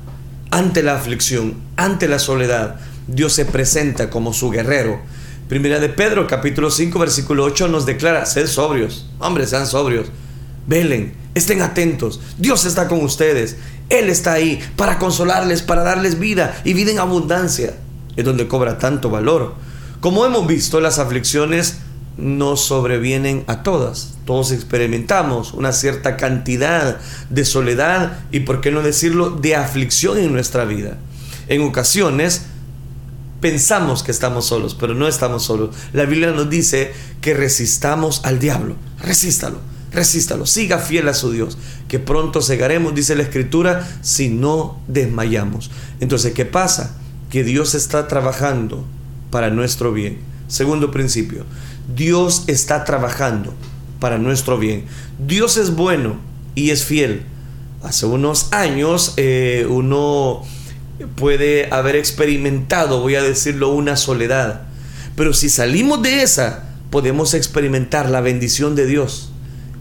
Ante 0.51 0.83
la 0.83 0.97
aflicción, 0.97 1.55
ante 1.77 2.09
la 2.09 2.19
soledad, 2.19 2.77
Dios 3.07 3.33
se 3.33 3.47
presenta 3.47 4.11
como 4.11 4.35
su 4.35 4.51
guerrero. 4.51 5.01
Primera 5.49 5.81
de 5.81 5.89
Pedro, 5.89 6.27
capítulo 6.27 6.71
5, 6.71 6.99
versículo 6.99 7.45
8 7.45 7.69
nos 7.69 7.87
declara, 7.87 8.27
sed 8.27 8.47
sobrios, 8.47 9.09
hombres, 9.19 9.49
sean 9.49 9.67
sobrios, 9.67 10.09
velen, 10.69 11.15
estén 11.35 11.63
atentos, 11.63 12.21
Dios 12.39 12.65
está 12.65 12.87
con 12.87 13.03
ustedes 13.03 13.57
él 13.89 14.11
está 14.11 14.35
ahí 14.35 14.61
para 14.77 14.99
consolarles, 14.99 15.63
para 15.63 15.83
darles 15.83 16.19
vida 16.19 16.61
y 16.65 16.75
vida 16.75 16.91
en 16.91 16.99
abundancia. 16.99 17.75
Es 18.17 18.25
donde 18.25 18.49
cobra 18.49 18.79
tanto 18.79 19.11
valor. 19.11 19.55
Como 20.01 20.27
hemos 20.27 20.47
visto, 20.47 20.81
las 20.81 20.99
aflicciones 20.99 21.79
no 22.17 22.57
sobrevienen 22.57 23.45
a 23.47 23.63
todas. 23.63 24.15
Todos 24.27 24.53
experimentamos 24.53 25.55
una 25.55 25.73
cierta 25.73 26.17
cantidad 26.17 26.99
de 27.31 27.45
soledad 27.45 28.19
y, 28.31 28.41
por 28.41 28.61
qué 28.61 28.71
no 28.71 28.83
decirlo, 28.83 29.31
de 29.31 29.57
aflicción 29.57 30.19
en 30.19 30.33
nuestra 30.33 30.65
vida. 30.65 30.99
En 31.49 31.63
ocasiones 31.63 32.43
pensamos 33.41 34.03
que 34.03 34.11
estamos 34.11 34.47
solos, 34.47 34.77
pero 34.79 34.95
no 34.95 35.09
estamos 35.09 35.45
solos. 35.45 35.75
La 35.93 36.05
Biblia 36.05 36.33
nos 36.33 36.51
dice 36.51 36.93
que 37.23 37.35
resistamos 37.35 38.21
al 38.25 38.39
diablo. 38.39 38.75
Resístalo 39.01 39.78
resístalo, 39.93 40.47
siga 40.47 40.79
fiel 40.79 41.09
a 41.09 41.15
su 41.15 41.31
Dios, 41.33 41.59
que 41.89 41.99
pronto 41.99 42.43
cegaremos, 42.43 42.95
dice 42.95 43.17
la 43.17 43.23
Escritura, 43.23 43.87
si 44.03 44.29
no 44.29 44.81
desmayamos. 44.87 45.71
Entonces, 46.01 46.33
¿qué 46.33 46.45
pasa? 46.45 46.97
Que 47.31 47.45
Dios 47.45 47.75
está 47.75 48.09
trabajando 48.09 48.85
para 49.31 49.51
nuestro 49.51 49.93
bien. 49.93 50.19
Segundo 50.47 50.91
principio, 50.91 51.45
Dios 51.95 52.45
está 52.47 52.85
trabajando 52.85 53.55
para 54.01 54.19
nuestro 54.19 54.59
bien. 54.59 54.85
Dios 55.19 55.57
es 55.57 55.75
bueno 55.75 56.17
y 56.55 56.71
es 56.71 56.85
fiel. 56.85 57.23
Hace 57.83 58.07
unos 58.07 58.53
años 58.53 59.15
eh, 59.17 59.67
uno 59.69 60.43
puede 61.17 61.69
haber 61.73 61.97
experimentado, 61.97 63.01
voy 63.01 63.15
a 63.15 63.23
decirlo, 63.23 63.71
una 63.71 63.97
soledad. 63.97 64.63
Pero 65.17 65.33
si 65.33 65.49
salimos 65.49 66.03
de 66.03 66.23
esa, 66.23 66.65
podemos 66.91 67.35
experimentar 67.35 68.09
la 68.09 68.21
bendición 68.21 68.75
de 68.75 68.87
Dios 68.87 69.33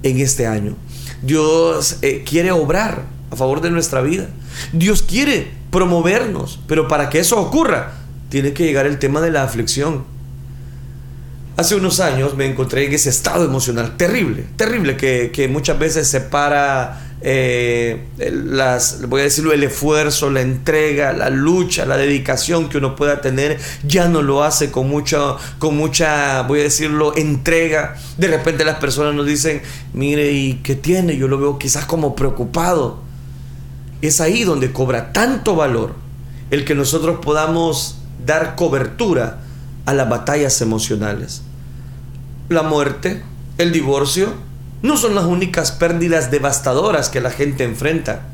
en 0.04 0.20
este 0.20 0.48
año. 0.48 0.76
Dios 1.22 1.98
eh, 2.02 2.24
quiere 2.28 2.52
obrar 2.52 3.04
a 3.32 3.36
favor 3.36 3.62
de 3.62 3.72
nuestra 3.72 4.02
vida. 4.02 4.28
Dios 4.74 5.02
quiere 5.02 5.52
promovernos, 5.72 6.60
pero 6.68 6.88
para 6.88 7.10
que 7.10 7.20
eso 7.20 7.40
ocurra, 7.40 7.94
tiene 8.30 8.54
que 8.54 8.66
llegar 8.66 8.86
el 8.86 9.00
tema 9.00 9.22
de 9.22 9.32
la 9.32 9.44
aflicción. 9.44 10.06
Hace 11.56 11.76
unos 11.76 12.00
años 12.00 12.36
me 12.36 12.46
encontré 12.46 12.86
en 12.86 12.94
ese 12.94 13.10
estado 13.10 13.46
emocional 13.46 13.98
terrible, 13.98 14.46
terrible, 14.58 14.96
que, 14.96 15.32
que 15.34 15.48
muchas 15.48 15.80
veces 15.80 16.08
separa 16.08 17.07
eh, 17.22 18.08
las, 18.18 19.08
voy 19.08 19.22
a 19.22 19.24
decirlo, 19.24 19.52
el 19.52 19.64
esfuerzo, 19.64 20.30
la 20.30 20.42
entrega, 20.42 21.14
la 21.14 21.30
lucha, 21.30 21.86
la 21.86 21.98
dedicación 21.98 22.70
que 22.70 22.78
uno 22.78 22.96
pueda 22.96 23.22
tener, 23.22 23.60
ya 23.84 24.08
no 24.08 24.22
lo 24.22 24.44
hace 24.44 24.72
con 24.72 24.88
mucha, 24.88 25.36
con 25.58 25.76
mucha, 25.76 26.44
voy 26.44 26.60
a 26.60 26.64
decirlo, 26.64 27.16
entrega. 27.16 27.96
De 28.18 28.28
repente 28.28 28.64
las 28.66 28.78
personas 28.78 29.16
nos 29.16 29.26
dicen, 29.26 29.62
mire, 29.94 30.32
¿y 30.32 30.56
qué 30.64 30.76
tiene? 30.76 31.18
Yo 31.18 31.28
lo 31.28 31.38
veo 31.38 31.58
quizás 31.58 31.86
como 31.86 32.16
preocupado. 32.16 33.00
Es 34.02 34.22
ahí 34.22 34.44
donde 34.44 34.72
cobra 34.72 35.12
tanto 35.12 35.56
valor 35.56 35.96
el 36.52 36.66
que 36.66 36.76
nosotros 36.76 37.20
podamos 37.22 37.98
dar 38.26 38.56
cobertura 38.56 39.42
a 39.86 39.94
las 39.94 40.08
batallas 40.08 40.62
emocionales. 40.62 41.42
La 42.50 42.62
muerte, 42.62 43.24
el 43.58 43.72
divorcio, 43.72 44.34
no 44.82 44.98
son 44.98 45.16
las 45.16 45.26
únicas 45.26 45.72
pérdidas 45.72 46.30
devastadoras 46.30 47.10
que 47.10 47.22
la 47.22 47.32
gente 47.32 47.64
enfrenta. 47.64 48.28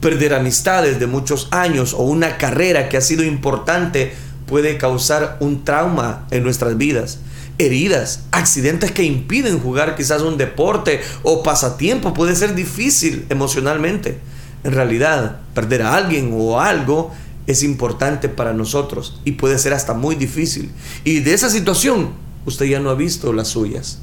Perder 0.00 0.34
amistades 0.34 1.00
de 1.00 1.06
muchos 1.06 1.48
años 1.50 1.92
o 1.92 2.02
una 2.02 2.38
carrera 2.38 2.88
que 2.88 2.96
ha 2.96 3.00
sido 3.00 3.24
importante 3.24 4.12
puede 4.46 4.78
causar 4.78 5.36
un 5.40 5.64
trauma 5.64 6.26
en 6.30 6.44
nuestras 6.44 6.76
vidas. 6.76 7.18
Heridas, 7.58 8.24
accidentes 8.30 8.92
que 8.92 9.02
impiden 9.02 9.58
jugar 9.58 9.96
quizás 9.96 10.22
un 10.22 10.38
deporte 10.38 11.00
o 11.24 11.42
pasatiempo 11.42 12.14
puede 12.14 12.36
ser 12.36 12.54
difícil 12.54 13.26
emocionalmente. 13.28 14.18
En 14.62 14.72
realidad, 14.72 15.40
perder 15.54 15.82
a 15.82 15.94
alguien 15.94 16.30
o 16.32 16.60
algo 16.60 17.12
es 17.48 17.62
importante 17.64 18.28
para 18.28 18.52
nosotros 18.52 19.20
y 19.24 19.32
puede 19.32 19.58
ser 19.58 19.72
hasta 19.72 19.94
muy 19.94 20.14
difícil. 20.14 20.70
Y 21.02 21.20
de 21.20 21.34
esa 21.34 21.50
situación 21.50 22.10
usted 22.46 22.66
ya 22.66 22.78
no 22.78 22.90
ha 22.90 22.94
visto 22.94 23.32
las 23.32 23.48
suyas. 23.48 23.98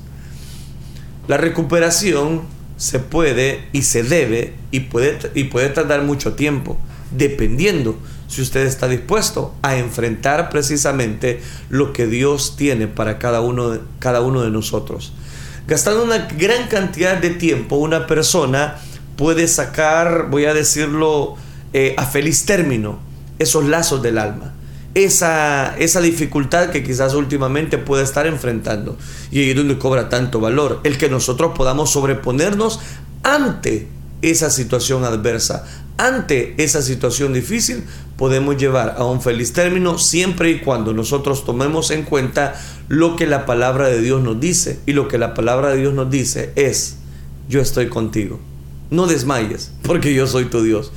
La 1.27 1.37
recuperación 1.37 2.43
se 2.77 2.99
puede 2.99 3.67
y 3.71 3.83
se 3.83 4.03
debe 4.03 4.53
y 4.71 4.81
puede, 4.81 5.17
y 5.33 5.45
puede 5.45 5.69
tardar 5.69 6.03
mucho 6.03 6.33
tiempo, 6.33 6.77
dependiendo 7.11 7.97
si 8.27 8.41
usted 8.41 8.65
está 8.65 8.87
dispuesto 8.87 9.53
a 9.61 9.77
enfrentar 9.77 10.49
precisamente 10.49 11.41
lo 11.69 11.93
que 11.93 12.07
Dios 12.07 12.55
tiene 12.57 12.87
para 12.87 13.17
cada 13.19 13.41
uno 13.41 13.69
de, 13.69 13.79
cada 13.99 14.21
uno 14.21 14.41
de 14.41 14.49
nosotros. 14.49 15.13
Gastando 15.67 16.03
una 16.03 16.27
gran 16.37 16.67
cantidad 16.67 17.17
de 17.17 17.31
tiempo, 17.31 17.77
una 17.77 18.07
persona 18.07 18.75
puede 19.15 19.47
sacar, 19.47 20.29
voy 20.29 20.45
a 20.45 20.53
decirlo, 20.53 21.35
eh, 21.73 21.95
a 21.97 22.05
feliz 22.05 22.45
término 22.45 22.99
esos 23.39 23.65
lazos 23.65 24.01
del 24.01 24.17
alma. 24.17 24.54
Esa, 24.95 25.77
esa 25.77 26.01
dificultad 26.01 26.69
que 26.69 26.83
quizás 26.83 27.13
últimamente 27.13 27.77
puede 27.77 28.03
estar 28.03 28.25
enfrentando. 28.25 28.97
Y 29.29 29.39
ahí 29.39 29.49
es 29.51 29.55
donde 29.55 29.77
cobra 29.77 30.09
tanto 30.09 30.39
valor. 30.39 30.79
El 30.83 30.97
que 30.97 31.09
nosotros 31.09 31.51
podamos 31.55 31.91
sobreponernos 31.91 32.79
ante 33.21 33.87
esa 34.21 34.49
situación 34.49 35.03
adversa, 35.03 35.65
ante 35.97 36.55
esa 36.57 36.81
situación 36.81 37.33
difícil, 37.33 37.83
podemos 38.17 38.57
llevar 38.57 38.95
a 38.97 39.05
un 39.05 39.21
feliz 39.21 39.53
término 39.53 39.97
siempre 39.97 40.49
y 40.51 40.59
cuando 40.59 40.93
nosotros 40.93 41.45
tomemos 41.45 41.91
en 41.91 42.03
cuenta 42.03 42.55
lo 42.87 43.15
que 43.15 43.27
la 43.27 43.45
palabra 43.45 43.87
de 43.87 44.01
Dios 44.01 44.23
nos 44.23 44.39
dice. 44.39 44.79
Y 44.85 44.93
lo 44.93 45.07
que 45.07 45.17
la 45.17 45.33
palabra 45.33 45.69
de 45.69 45.77
Dios 45.77 45.93
nos 45.93 46.09
dice 46.09 46.51
es, 46.55 46.97
yo 47.49 47.61
estoy 47.61 47.89
contigo. 47.89 48.39
No 48.89 49.07
desmayes, 49.07 49.71
porque 49.83 50.13
yo 50.13 50.27
soy 50.27 50.45
tu 50.45 50.63
Dios 50.63 50.91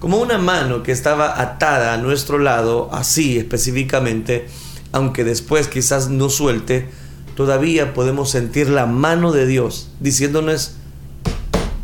como 0.00 0.16
una 0.16 0.38
mano 0.38 0.82
que 0.82 0.92
estaba 0.92 1.40
atada 1.40 1.92
a 1.92 1.98
nuestro 1.98 2.38
lado, 2.38 2.88
así 2.90 3.36
específicamente, 3.36 4.48
aunque 4.92 5.24
después 5.24 5.68
quizás 5.68 6.08
no 6.08 6.30
suelte, 6.30 6.88
todavía 7.36 7.92
podemos 7.92 8.30
sentir 8.30 8.70
la 8.70 8.86
mano 8.86 9.30
de 9.30 9.46
Dios 9.46 9.90
diciéndonos, 10.00 10.72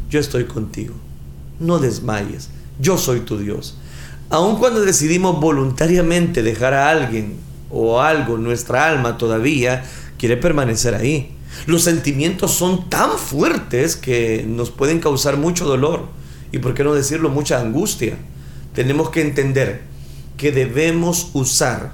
yo 0.09 0.19
estoy 0.19 0.45
contigo, 0.45 0.95
no 1.61 1.79
desmayes, 1.79 2.49
yo 2.81 2.97
soy 2.97 3.21
tu 3.21 3.37
Dios. 3.37 3.77
Aun 4.31 4.57
cuando 4.57 4.81
decidimos 4.81 5.39
voluntariamente 5.39 6.43
dejar 6.43 6.73
a 6.73 6.89
alguien 6.89 7.37
o 7.71 8.01
algo, 8.01 8.39
nuestra 8.39 8.89
alma 8.89 9.19
todavía 9.19 9.85
quiere 10.19 10.39
permanecer 10.39 10.95
ahí. 10.95 11.37
Los 11.67 11.83
sentimientos 11.83 12.53
son 12.53 12.89
tan 12.89 13.19
fuertes 13.19 13.95
que 13.95 14.45
nos 14.49 14.71
pueden 14.71 15.01
causar 15.01 15.37
mucho 15.37 15.67
dolor 15.67 16.07
y 16.53 16.59
por 16.59 16.75
qué 16.75 16.85
no 16.85 16.95
decirlo, 16.95 17.29
mucha 17.29 17.61
angustia. 17.61 18.17
Tenemos 18.75 19.11
que 19.11 19.23
entender 19.23 19.83
que 20.37 20.53
debemos 20.53 21.31
usar 21.33 21.93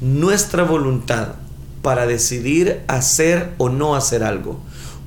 nuestra 0.00 0.64
voluntad 0.64 1.34
para 1.82 2.06
decidir 2.06 2.80
hacer 2.88 3.52
o 3.58 3.68
no 3.68 3.96
hacer 3.96 4.22
algo. 4.22 4.60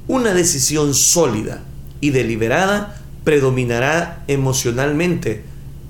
Una 0.08 0.34
decisión 0.34 0.94
sólida 0.94 1.63
y 2.02 2.10
deliberada 2.10 3.02
predominará 3.24 4.24
emocionalmente 4.28 5.44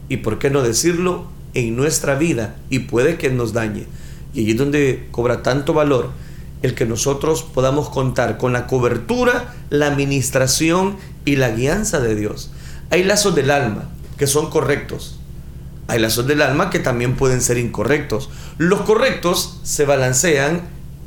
y, 0.09 0.17
por 0.17 0.39
qué 0.39 0.49
no 0.49 0.61
decirlo, 0.61 1.27
en 1.53 1.75
nuestra 1.75 2.15
vida 2.15 2.55
y 2.69 2.79
puede 2.79 3.17
que 3.17 3.29
nos 3.29 3.53
dañe. 3.53 3.85
Y 4.33 4.41
allí 4.41 4.51
es 4.51 4.57
donde 4.57 5.07
cobra 5.11 5.43
tanto 5.43 5.73
valor 5.73 6.11
el 6.61 6.75
que 6.75 6.85
nosotros 6.85 7.43
podamos 7.43 7.89
contar 7.89 8.37
con 8.37 8.53
la 8.53 8.67
cobertura, 8.67 9.53
la 9.69 9.87
administración 9.87 10.95
y 11.25 11.35
la 11.35 11.51
guianza 11.51 11.99
de 11.99 12.15
Dios. 12.15 12.51
Hay 12.93 13.01
lazos 13.01 13.33
del 13.33 13.49
alma 13.49 13.89
que 14.19 14.27
son 14.27 14.51
correctos. 14.51 15.17
Hay 15.87 15.97
lazos 15.97 16.27
del 16.27 16.43
alma 16.43 16.69
que 16.69 16.77
también 16.77 17.15
pueden 17.15 17.41
ser 17.41 17.57
incorrectos. 17.57 18.29
Los 18.59 18.81
correctos 18.81 19.59
se 19.63 19.85
balancean 19.85 20.61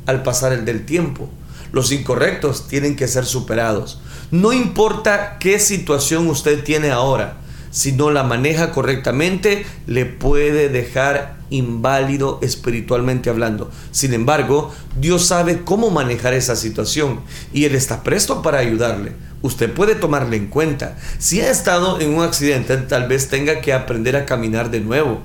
al 0.05 0.21
pasar 0.21 0.51
el 0.51 0.65
del 0.65 0.85
tiempo. 0.85 1.29
Los 1.71 1.93
incorrectos 1.93 2.67
tienen 2.67 2.97
que 2.97 3.07
ser 3.07 3.25
superados. 3.25 4.01
No 4.31 4.51
importa 4.51 5.37
qué 5.39 5.59
situación 5.59 6.27
usted 6.27 6.61
tiene 6.61 6.91
ahora, 6.91 7.37
si 7.71 7.91
no 7.91 8.11
la 8.11 8.23
maneja 8.23 8.71
correctamente, 8.71 9.65
le 9.85 10.05
puede 10.05 10.69
dejar 10.69 11.37
inválido 11.49 12.39
espiritualmente 12.41 13.29
hablando. 13.29 13.71
Sin 13.91 14.13
embargo, 14.13 14.73
Dios 14.99 15.27
sabe 15.27 15.61
cómo 15.63 15.89
manejar 15.89 16.33
esa 16.33 16.55
situación 16.55 17.21
y 17.53 17.65
Él 17.65 17.75
está 17.75 18.03
presto 18.03 18.41
para 18.41 18.59
ayudarle 18.59 19.27
usted 19.41 19.71
puede 19.71 19.95
tomarle 19.95 20.37
en 20.37 20.47
cuenta. 20.47 20.97
Si 21.19 21.41
ha 21.41 21.49
estado 21.49 21.99
en 21.99 22.13
un 22.13 22.23
accidente, 22.23 22.77
tal 22.77 23.07
vez 23.07 23.29
tenga 23.29 23.61
que 23.61 23.73
aprender 23.73 24.15
a 24.15 24.25
caminar 24.25 24.71
de 24.71 24.79
nuevo. 24.79 25.21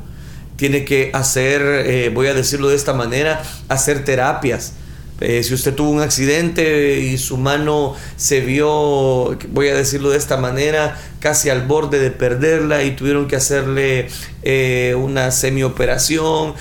Tiene 0.56 0.84
que 0.84 1.10
hacer, 1.12 1.62
eh, 1.62 2.10
voy 2.12 2.28
a 2.28 2.34
decirlo 2.34 2.68
de 2.68 2.76
esta 2.76 2.92
manera, 2.92 3.42
hacer 3.68 4.04
terapias. 4.04 4.74
Eh, 5.22 5.42
si 5.42 5.54
usted 5.54 5.74
tuvo 5.74 5.90
un 5.90 6.00
accidente 6.00 6.98
y 6.98 7.16
su 7.16 7.36
mano 7.36 7.94
se 8.16 8.40
vio, 8.40 9.38
voy 9.50 9.68
a 9.68 9.74
decirlo 9.74 10.10
de 10.10 10.18
esta 10.18 10.36
manera, 10.36 10.98
casi 11.20 11.48
al 11.48 11.66
borde 11.66 11.98
de 11.98 12.10
perderla 12.10 12.82
y 12.82 12.96
tuvieron 12.96 13.28
que 13.28 13.36
hacerle 13.36 14.08
eh, 14.42 14.94
una 14.98 15.30
semioperación, 15.30 16.54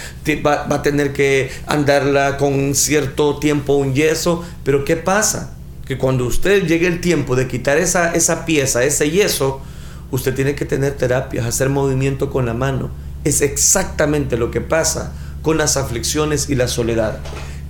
va, 0.46 0.68
va 0.68 0.76
a 0.78 0.82
tener 0.82 1.12
que 1.12 1.52
andarla 1.68 2.38
con 2.38 2.76
cierto 2.76 3.40
tiempo 3.40 3.74
un 3.74 3.94
yeso, 3.94 4.46
pero 4.64 4.86
¿qué 4.86 4.96
pasa? 4.96 5.56
que 5.92 5.98
cuando 5.98 6.26
usted 6.26 6.68
llegue 6.68 6.88
el 6.88 7.02
tiempo 7.02 7.36
de 7.36 7.50
quitar 7.50 7.78
esa, 7.78 8.14
esa 8.14 8.46
pieza, 8.46 8.82
ese 8.86 9.12
yeso, 9.12 9.60
usted 10.10 10.34
tiene 10.34 10.56
que 10.56 10.64
tener 10.64 10.94
terapias, 10.94 11.46
hacer 11.46 11.68
movimiento 11.68 12.30
con 12.30 12.46
la 12.46 12.54
mano. 12.54 12.92
Es 13.26 13.42
exactamente 13.42 14.38
lo 14.38 14.52
que 14.52 14.62
pasa 14.62 15.12
con 15.42 15.58
las 15.58 15.76
aflicciones 15.76 16.50
y 16.50 16.56
la 16.56 16.70
soledad. 16.70 17.20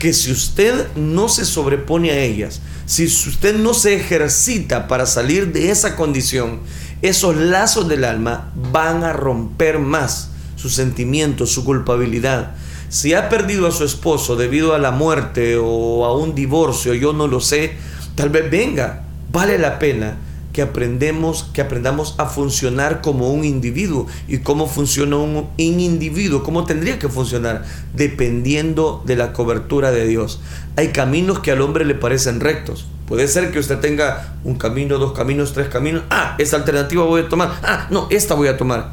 Que 0.01 0.13
si 0.13 0.31
usted 0.31 0.87
no 0.95 1.29
se 1.29 1.45
sobrepone 1.45 2.09
a 2.09 2.19
ellas, 2.19 2.61
si 2.87 3.05
usted 3.05 3.55
no 3.55 3.75
se 3.75 3.93
ejercita 3.93 4.87
para 4.87 5.05
salir 5.05 5.53
de 5.53 5.69
esa 5.69 5.95
condición, 5.95 6.59
esos 7.03 7.35
lazos 7.35 7.87
del 7.87 8.03
alma 8.03 8.51
van 8.71 9.03
a 9.03 9.13
romper 9.13 9.77
más 9.77 10.31
sus 10.55 10.73
sentimientos, 10.73 11.51
su 11.51 11.63
culpabilidad. 11.63 12.55
Si 12.89 13.13
ha 13.13 13.29
perdido 13.29 13.67
a 13.67 13.71
su 13.71 13.83
esposo 13.83 14.35
debido 14.35 14.73
a 14.73 14.79
la 14.79 14.91
muerte 14.91 15.55
o 15.57 16.03
a 16.03 16.17
un 16.17 16.33
divorcio, 16.33 16.95
yo 16.95 17.13
no 17.13 17.27
lo 17.27 17.39
sé, 17.39 17.77
Tal 18.15 18.29
vez 18.29 18.49
venga, 18.51 19.03
vale 19.31 19.57
la 19.57 19.79
pena 19.79 20.17
que 20.53 20.61
aprendemos, 20.61 21.49
que 21.53 21.61
aprendamos 21.61 22.15
a 22.17 22.25
funcionar 22.25 23.01
como 23.01 23.31
un 23.31 23.45
individuo 23.45 24.07
y 24.27 24.39
cómo 24.39 24.67
funciona 24.67 25.17
un, 25.17 25.49
individuo, 25.57 26.43
cómo 26.43 26.65
tendría 26.65 26.99
que 26.99 27.07
funcionar, 27.07 27.63
dependiendo 27.93 29.01
de 29.05 29.15
la 29.15 29.33
cobertura 29.33 29.91
de 29.91 30.07
Dios. 30.07 30.41
Hay 30.75 30.89
caminos 30.89 31.39
que 31.39 31.51
al 31.51 31.61
hombre 31.61 31.85
le 31.85 31.95
parecen 31.95 32.39
rectos. 32.39 32.87
Puede 33.07 33.27
ser 33.27 33.51
que 33.51 33.59
usted 33.59 33.79
tenga 33.79 34.35
un 34.43 34.55
camino, 34.55 34.97
dos 34.97 35.13
caminos, 35.13 35.53
tres 35.53 35.67
caminos. 35.67 36.03
Ah, 36.09 36.35
esta 36.37 36.57
alternativa 36.57 37.03
voy 37.03 37.21
a 37.21 37.29
tomar. 37.29 37.51
Ah, 37.63 37.87
no, 37.89 38.07
esta 38.09 38.35
voy 38.35 38.47
a 38.47 38.57
tomar. 38.57 38.91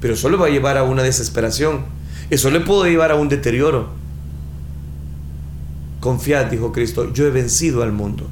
Pero 0.00 0.14
eso 0.14 0.28
le 0.28 0.36
va 0.36 0.46
a 0.46 0.50
llevar 0.50 0.78
a 0.78 0.82
una 0.82 1.02
desesperación. 1.02 1.84
Eso 2.30 2.50
le 2.50 2.60
puede 2.60 2.90
llevar 2.90 3.12
a 3.12 3.14
un 3.14 3.28
deterioro. 3.28 3.90
Confiad, 6.00 6.46
dijo 6.46 6.72
Cristo, 6.72 7.12
yo 7.12 7.26
he 7.26 7.30
vencido 7.30 7.82
al 7.84 7.92
mundo 7.92 8.28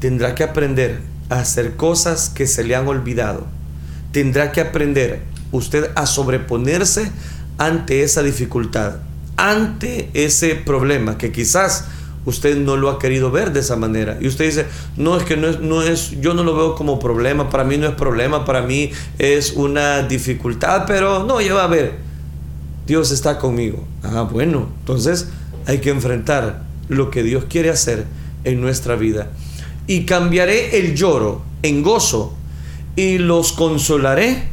tendrá 0.00 0.34
que 0.34 0.42
aprender 0.42 1.02
hacer 1.30 1.76
cosas 1.76 2.28
que 2.28 2.46
se 2.46 2.64
le 2.64 2.74
han 2.74 2.86
olvidado. 2.88 3.46
Tendrá 4.12 4.52
que 4.52 4.60
aprender 4.60 5.22
usted 5.52 5.90
a 5.94 6.06
sobreponerse 6.06 7.10
ante 7.56 8.02
esa 8.02 8.22
dificultad, 8.22 8.96
ante 9.36 10.10
ese 10.12 10.56
problema 10.56 11.16
que 11.16 11.32
quizás 11.32 11.86
usted 12.24 12.56
no 12.56 12.76
lo 12.76 12.90
ha 12.90 12.98
querido 12.98 13.30
ver 13.30 13.52
de 13.52 13.60
esa 13.60 13.76
manera. 13.76 14.18
Y 14.20 14.26
usted 14.26 14.44
dice, 14.44 14.66
no 14.96 15.16
es 15.16 15.22
que 15.24 15.36
no 15.36 15.48
es, 15.48 15.60
no 15.60 15.82
es, 15.82 16.20
yo 16.20 16.34
no 16.34 16.42
lo 16.42 16.54
veo 16.54 16.74
como 16.74 16.98
problema, 16.98 17.48
para 17.48 17.64
mí 17.64 17.78
no 17.78 17.86
es 17.86 17.94
problema, 17.94 18.44
para 18.44 18.62
mí 18.62 18.90
es 19.18 19.52
una 19.52 20.02
dificultad, 20.02 20.84
pero 20.86 21.24
no, 21.24 21.40
ya 21.40 21.54
va 21.54 21.64
a 21.64 21.68
ver, 21.68 21.94
Dios 22.86 23.10
está 23.12 23.38
conmigo. 23.38 23.86
Ah, 24.02 24.28
bueno, 24.30 24.68
entonces 24.80 25.28
hay 25.66 25.78
que 25.78 25.90
enfrentar 25.90 26.64
lo 26.88 27.10
que 27.10 27.22
Dios 27.22 27.44
quiere 27.48 27.70
hacer 27.70 28.04
en 28.44 28.60
nuestra 28.60 28.96
vida 28.96 29.30
y 29.86 30.04
cambiaré 30.04 30.78
el 30.78 30.94
lloro 30.94 31.42
en 31.62 31.82
gozo 31.82 32.34
y 32.96 33.18
los 33.18 33.52
consolaré 33.52 34.44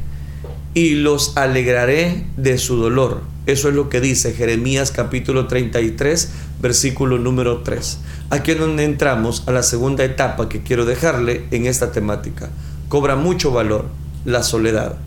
y 0.73 0.95
los 0.95 1.35
alegraré 1.37 2.25
de 2.37 2.57
su 2.57 2.75
dolor. 2.75 3.21
Eso 3.47 3.69
es 3.69 3.75
lo 3.75 3.89
que 3.89 4.01
dice 4.01 4.33
Jeremías 4.33 4.91
capítulo 4.91 5.47
33, 5.47 6.29
versículo 6.61 7.17
número 7.17 7.63
3. 7.63 7.99
Aquí 8.29 8.51
es 8.51 8.59
donde 8.59 8.83
entramos 8.83 9.43
a 9.47 9.51
la 9.51 9.63
segunda 9.63 10.03
etapa 10.03 10.49
que 10.49 10.63
quiero 10.63 10.85
dejarle 10.85 11.45
en 11.51 11.65
esta 11.65 11.91
temática. 11.91 12.49
Cobra 12.89 13.15
mucho 13.15 13.51
valor 13.51 13.85
la 14.25 14.43
soledad. 14.43 14.97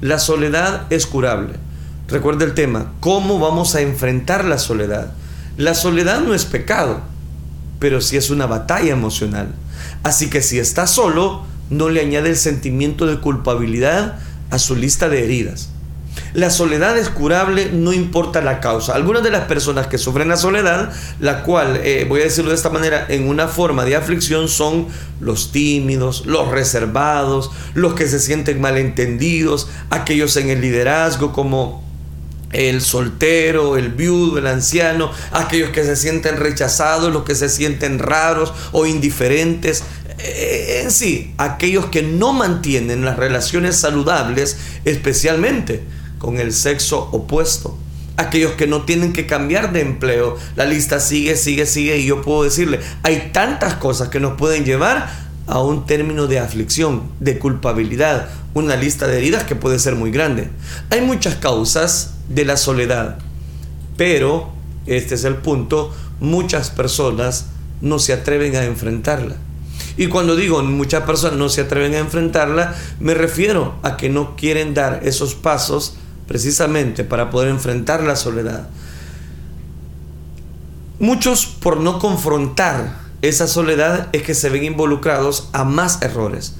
La 0.00 0.18
soledad 0.18 0.86
es 0.90 1.06
curable. 1.06 1.54
Recuerda 2.08 2.44
el 2.44 2.54
tema, 2.54 2.92
¿cómo 3.00 3.38
vamos 3.38 3.74
a 3.74 3.80
enfrentar 3.80 4.44
la 4.44 4.58
soledad? 4.58 5.12
La 5.56 5.74
soledad 5.74 6.20
no 6.20 6.34
es 6.34 6.44
pecado, 6.44 7.00
pero 7.78 8.00
sí 8.00 8.16
es 8.16 8.30
una 8.30 8.46
batalla 8.46 8.92
emocional. 8.92 9.54
Así 10.02 10.30
que 10.30 10.42
si 10.42 10.58
está 10.58 10.86
solo, 10.86 11.42
no 11.70 11.88
le 11.88 12.00
añade 12.00 12.30
el 12.30 12.36
sentimiento 12.36 13.06
de 13.06 13.20
culpabilidad 13.20 14.18
a 14.50 14.58
su 14.58 14.76
lista 14.76 15.08
de 15.08 15.24
heridas. 15.24 15.70
La 16.32 16.50
soledad 16.50 16.96
es 16.98 17.08
curable, 17.10 17.70
no 17.72 17.92
importa 17.92 18.40
la 18.40 18.60
causa. 18.60 18.94
Algunas 18.94 19.22
de 19.22 19.30
las 19.30 19.44
personas 19.44 19.86
que 19.86 19.98
sufren 19.98 20.28
la 20.28 20.36
soledad, 20.36 20.92
la 21.20 21.42
cual, 21.42 21.80
eh, 21.82 22.06
voy 22.08 22.20
a 22.20 22.24
decirlo 22.24 22.50
de 22.50 22.56
esta 22.56 22.70
manera, 22.70 23.06
en 23.08 23.28
una 23.28 23.48
forma 23.48 23.84
de 23.84 23.96
aflicción 23.96 24.48
son 24.48 24.88
los 25.20 25.52
tímidos, 25.52 26.26
los 26.26 26.50
reservados, 26.50 27.50
los 27.74 27.94
que 27.94 28.08
se 28.08 28.18
sienten 28.18 28.60
malentendidos, 28.60 29.68
aquellos 29.90 30.36
en 30.36 30.50
el 30.50 30.60
liderazgo 30.60 31.32
como 31.32 31.83
el 32.54 32.80
soltero, 32.80 33.76
el 33.76 33.90
viudo, 33.90 34.38
el 34.38 34.46
anciano, 34.46 35.10
aquellos 35.32 35.70
que 35.70 35.84
se 35.84 35.96
sienten 35.96 36.36
rechazados, 36.36 37.12
los 37.12 37.24
que 37.24 37.34
se 37.34 37.48
sienten 37.48 37.98
raros 37.98 38.52
o 38.72 38.86
indiferentes. 38.86 39.82
Eh, 40.18 40.82
en 40.84 40.90
sí, 40.90 41.34
aquellos 41.36 41.86
que 41.86 42.02
no 42.02 42.32
mantienen 42.32 43.04
las 43.04 43.16
relaciones 43.16 43.76
saludables, 43.76 44.56
especialmente 44.84 45.82
con 46.18 46.38
el 46.38 46.52
sexo 46.52 47.08
opuesto. 47.12 47.76
Aquellos 48.16 48.52
que 48.52 48.68
no 48.68 48.84
tienen 48.84 49.12
que 49.12 49.26
cambiar 49.26 49.72
de 49.72 49.80
empleo. 49.80 50.38
La 50.54 50.64
lista 50.64 51.00
sigue, 51.00 51.36
sigue, 51.36 51.66
sigue 51.66 51.98
y 51.98 52.06
yo 52.06 52.22
puedo 52.22 52.44
decirle, 52.44 52.78
hay 53.02 53.30
tantas 53.32 53.74
cosas 53.74 54.08
que 54.08 54.20
nos 54.20 54.38
pueden 54.38 54.64
llevar 54.64 55.24
a 55.48 55.60
un 55.60 55.84
término 55.84 56.28
de 56.28 56.38
aflicción, 56.38 57.10
de 57.18 57.38
culpabilidad, 57.40 58.28
una 58.54 58.76
lista 58.76 59.08
de 59.08 59.18
heridas 59.18 59.42
que 59.42 59.56
puede 59.56 59.80
ser 59.80 59.96
muy 59.96 60.12
grande. 60.12 60.48
Hay 60.90 61.00
muchas 61.00 61.34
causas 61.34 62.13
de 62.28 62.44
la 62.44 62.56
soledad, 62.56 63.18
pero, 63.96 64.50
este 64.86 65.14
es 65.14 65.24
el 65.24 65.36
punto, 65.36 65.94
muchas 66.20 66.70
personas 66.70 67.46
no 67.80 67.98
se 67.98 68.12
atreven 68.12 68.56
a 68.56 68.64
enfrentarla. 68.64 69.36
Y 69.96 70.08
cuando 70.08 70.34
digo 70.34 70.62
muchas 70.62 71.04
personas 71.04 71.38
no 71.38 71.48
se 71.48 71.62
atreven 71.62 71.94
a 71.94 71.98
enfrentarla, 71.98 72.74
me 72.98 73.14
refiero 73.14 73.76
a 73.82 73.96
que 73.96 74.08
no 74.08 74.36
quieren 74.36 74.74
dar 74.74 75.00
esos 75.04 75.34
pasos 75.34 75.94
precisamente 76.26 77.04
para 77.04 77.30
poder 77.30 77.48
enfrentar 77.48 78.02
la 78.02 78.16
soledad. 78.16 78.68
Muchos 80.98 81.46
por 81.46 81.78
no 81.78 81.98
confrontar 81.98 82.96
esa 83.22 83.46
soledad 83.46 84.08
es 84.12 84.22
que 84.22 84.34
se 84.34 84.48
ven 84.48 84.64
involucrados 84.64 85.48
a 85.52 85.64
más 85.64 86.02
errores. 86.02 86.54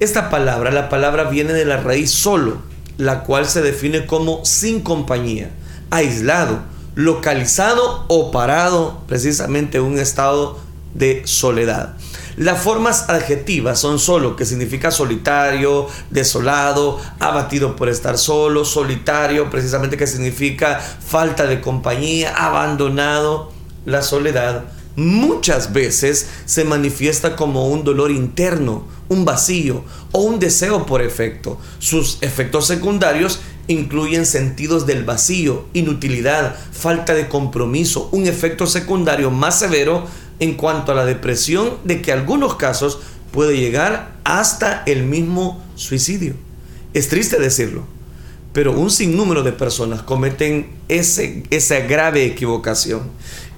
Esta 0.00 0.30
palabra, 0.30 0.70
la 0.70 0.88
palabra 0.88 1.24
viene 1.24 1.52
de 1.52 1.64
la 1.64 1.76
raíz 1.76 2.10
solo, 2.10 2.62
la 2.96 3.22
cual 3.24 3.46
se 3.46 3.62
define 3.62 4.06
como 4.06 4.44
sin 4.44 4.80
compañía, 4.80 5.50
aislado, 5.90 6.60
localizado 6.94 8.04
o 8.08 8.30
parado 8.30 9.02
precisamente 9.06 9.78
en 9.78 9.84
un 9.84 9.98
estado 9.98 10.58
de 10.94 11.22
soledad. 11.24 11.94
Las 12.36 12.62
formas 12.62 13.10
adjetivas 13.10 13.78
son 13.78 13.98
solo, 13.98 14.36
que 14.36 14.46
significa 14.46 14.90
solitario, 14.90 15.88
desolado, 16.10 16.98
abatido 17.18 17.76
por 17.76 17.88
estar 17.88 18.16
solo, 18.16 18.64
solitario, 18.64 19.50
precisamente 19.50 19.96
que 19.96 20.06
significa 20.06 20.78
falta 20.78 21.46
de 21.46 21.60
compañía, 21.60 22.34
abandonado. 22.34 23.52
La 23.86 24.02
soledad 24.02 24.64
muchas 24.96 25.72
veces 25.72 26.26
se 26.44 26.64
manifiesta 26.64 27.36
como 27.36 27.68
un 27.68 27.84
dolor 27.84 28.10
interno, 28.10 28.84
un 29.08 29.24
vacío 29.24 29.84
o 30.12 30.20
un 30.20 30.38
deseo 30.38 30.86
por 30.86 31.02
efecto. 31.02 31.58
Sus 31.78 32.18
efectos 32.20 32.66
secundarios 32.66 33.40
incluyen 33.66 34.26
sentidos 34.26 34.86
del 34.86 35.04
vacío, 35.04 35.64
inutilidad, 35.72 36.56
falta 36.72 37.14
de 37.14 37.28
compromiso, 37.28 38.08
un 38.12 38.26
efecto 38.26 38.66
secundario 38.66 39.30
más 39.30 39.58
severo 39.58 40.06
en 40.40 40.54
cuanto 40.54 40.92
a 40.92 40.94
la 40.94 41.04
depresión 41.04 41.76
de 41.84 42.02
que 42.02 42.12
algunos 42.12 42.56
casos 42.56 42.98
puede 43.30 43.56
llegar 43.56 44.16
hasta 44.24 44.82
el 44.86 45.04
mismo 45.04 45.62
suicidio. 45.76 46.34
Es 46.94 47.08
triste 47.08 47.38
decirlo, 47.38 47.84
pero 48.52 48.72
un 48.72 48.90
sinnúmero 48.90 49.42
de 49.42 49.52
personas 49.52 50.02
cometen 50.02 50.70
ese, 50.88 51.44
esa 51.50 51.80
grave 51.80 52.24
equivocación 52.24 53.02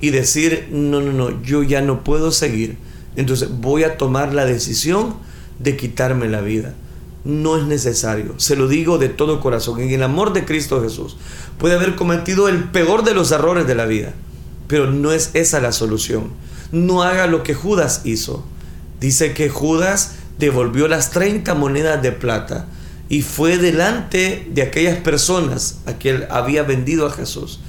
y 0.00 0.10
decir, 0.10 0.68
no, 0.70 1.00
no, 1.00 1.12
no, 1.12 1.42
yo 1.42 1.62
ya 1.62 1.80
no 1.80 2.04
puedo 2.04 2.30
seguir, 2.30 2.76
entonces 3.16 3.48
voy 3.60 3.84
a 3.84 3.96
tomar 3.96 4.34
la 4.34 4.44
decisión 4.44 5.16
de 5.58 5.76
quitarme 5.76 6.28
la 6.28 6.40
vida. 6.40 6.74
No 7.24 7.56
es 7.56 7.64
necesario, 7.64 8.34
se 8.38 8.56
lo 8.56 8.66
digo 8.66 8.98
de 8.98 9.08
todo 9.08 9.40
corazón, 9.40 9.80
en 9.80 9.90
el 9.90 10.02
amor 10.02 10.32
de 10.32 10.44
Cristo 10.44 10.82
Jesús 10.82 11.16
puede 11.56 11.76
haber 11.76 11.94
cometido 11.94 12.48
el 12.48 12.64
peor 12.64 13.04
de 13.04 13.14
los 13.14 13.30
errores 13.30 13.66
de 13.68 13.76
la 13.76 13.86
vida, 13.86 14.12
pero 14.66 14.90
no 14.90 15.12
es 15.12 15.30
esa 15.34 15.60
la 15.60 15.70
solución 15.70 16.30
no 16.72 17.02
haga 17.02 17.26
lo 17.26 17.42
que 17.42 17.54
Judas 17.54 18.00
hizo. 18.04 18.42
Dice 18.98 19.34
que 19.34 19.48
Judas 19.48 20.14
devolvió 20.38 20.88
las 20.88 21.10
30 21.10 21.54
monedas 21.54 22.02
de 22.02 22.10
plata 22.10 22.66
y 23.08 23.22
fue 23.22 23.58
delante 23.58 24.48
de 24.52 24.62
aquellas 24.62 24.98
personas 24.98 25.78
a 25.86 25.92
él 26.02 26.26
había 26.30 26.62
vendido 26.62 27.06
a 27.06 27.10
Jesús. 27.10 27.60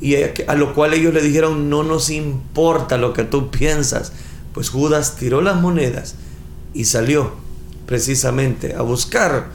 Y 0.00 0.16
a 0.16 0.54
lo 0.54 0.74
cual 0.74 0.94
ellos 0.94 1.14
le 1.14 1.22
dijeron, 1.22 1.70
no 1.70 1.82
nos 1.82 2.10
importa 2.10 2.98
lo 2.98 3.12
que 3.12 3.24
tú 3.24 3.50
piensas. 3.50 4.12
Pues 4.52 4.68
Judas 4.68 5.16
tiró 5.16 5.40
las 5.40 5.60
monedas 5.60 6.14
y 6.74 6.84
salió 6.84 7.32
precisamente 7.86 8.74
a 8.74 8.82
buscar 8.82 9.50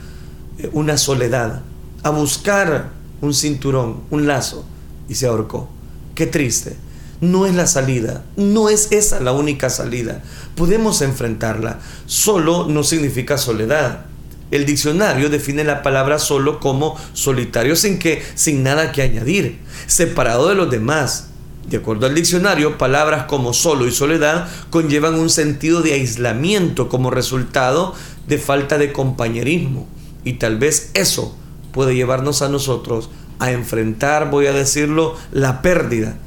eh, 0.58 0.68
una 0.72 0.96
soledad, 0.96 1.62
a 2.02 2.10
buscar 2.10 2.90
un 3.20 3.34
cinturón, 3.34 4.00
un 4.10 4.26
lazo, 4.26 4.64
y 5.08 5.14
se 5.14 5.26
ahorcó. 5.26 5.68
Qué 6.14 6.26
triste 6.26 6.76
no 7.20 7.46
es 7.46 7.54
la 7.54 7.66
salida, 7.66 8.24
no 8.36 8.68
es 8.68 8.88
esa 8.92 9.20
la 9.20 9.32
única 9.32 9.70
salida. 9.70 10.22
Podemos 10.56 11.02
enfrentarla, 11.02 11.80
solo 12.06 12.66
no 12.66 12.82
significa 12.82 13.38
soledad. 13.38 14.06
El 14.50 14.66
diccionario 14.66 15.30
define 15.30 15.64
la 15.64 15.82
palabra 15.82 16.18
solo 16.18 16.58
como 16.58 16.96
solitario 17.12 17.76
sin 17.76 17.98
que 17.98 18.22
sin 18.34 18.62
nada 18.62 18.92
que 18.92 19.02
añadir, 19.02 19.58
separado 19.86 20.48
de 20.48 20.54
los 20.54 20.70
demás. 20.70 21.28
De 21.68 21.76
acuerdo 21.76 22.06
al 22.06 22.14
diccionario, 22.14 22.78
palabras 22.78 23.24
como 23.24 23.52
solo 23.52 23.86
y 23.86 23.92
soledad 23.92 24.48
conllevan 24.70 25.14
un 25.14 25.30
sentido 25.30 25.82
de 25.82 25.92
aislamiento 25.92 26.88
como 26.88 27.10
resultado 27.10 27.94
de 28.26 28.38
falta 28.38 28.76
de 28.76 28.92
compañerismo. 28.92 29.86
Y 30.24 30.34
tal 30.34 30.58
vez 30.58 30.90
eso 30.94 31.36
puede 31.72 31.94
llevarnos 31.94 32.42
a 32.42 32.48
nosotros 32.48 33.10
a 33.38 33.52
enfrentar, 33.52 34.30
voy 34.30 34.46
a 34.46 34.52
decirlo, 34.52 35.16
la 35.32 35.62
pérdida 35.62 36.18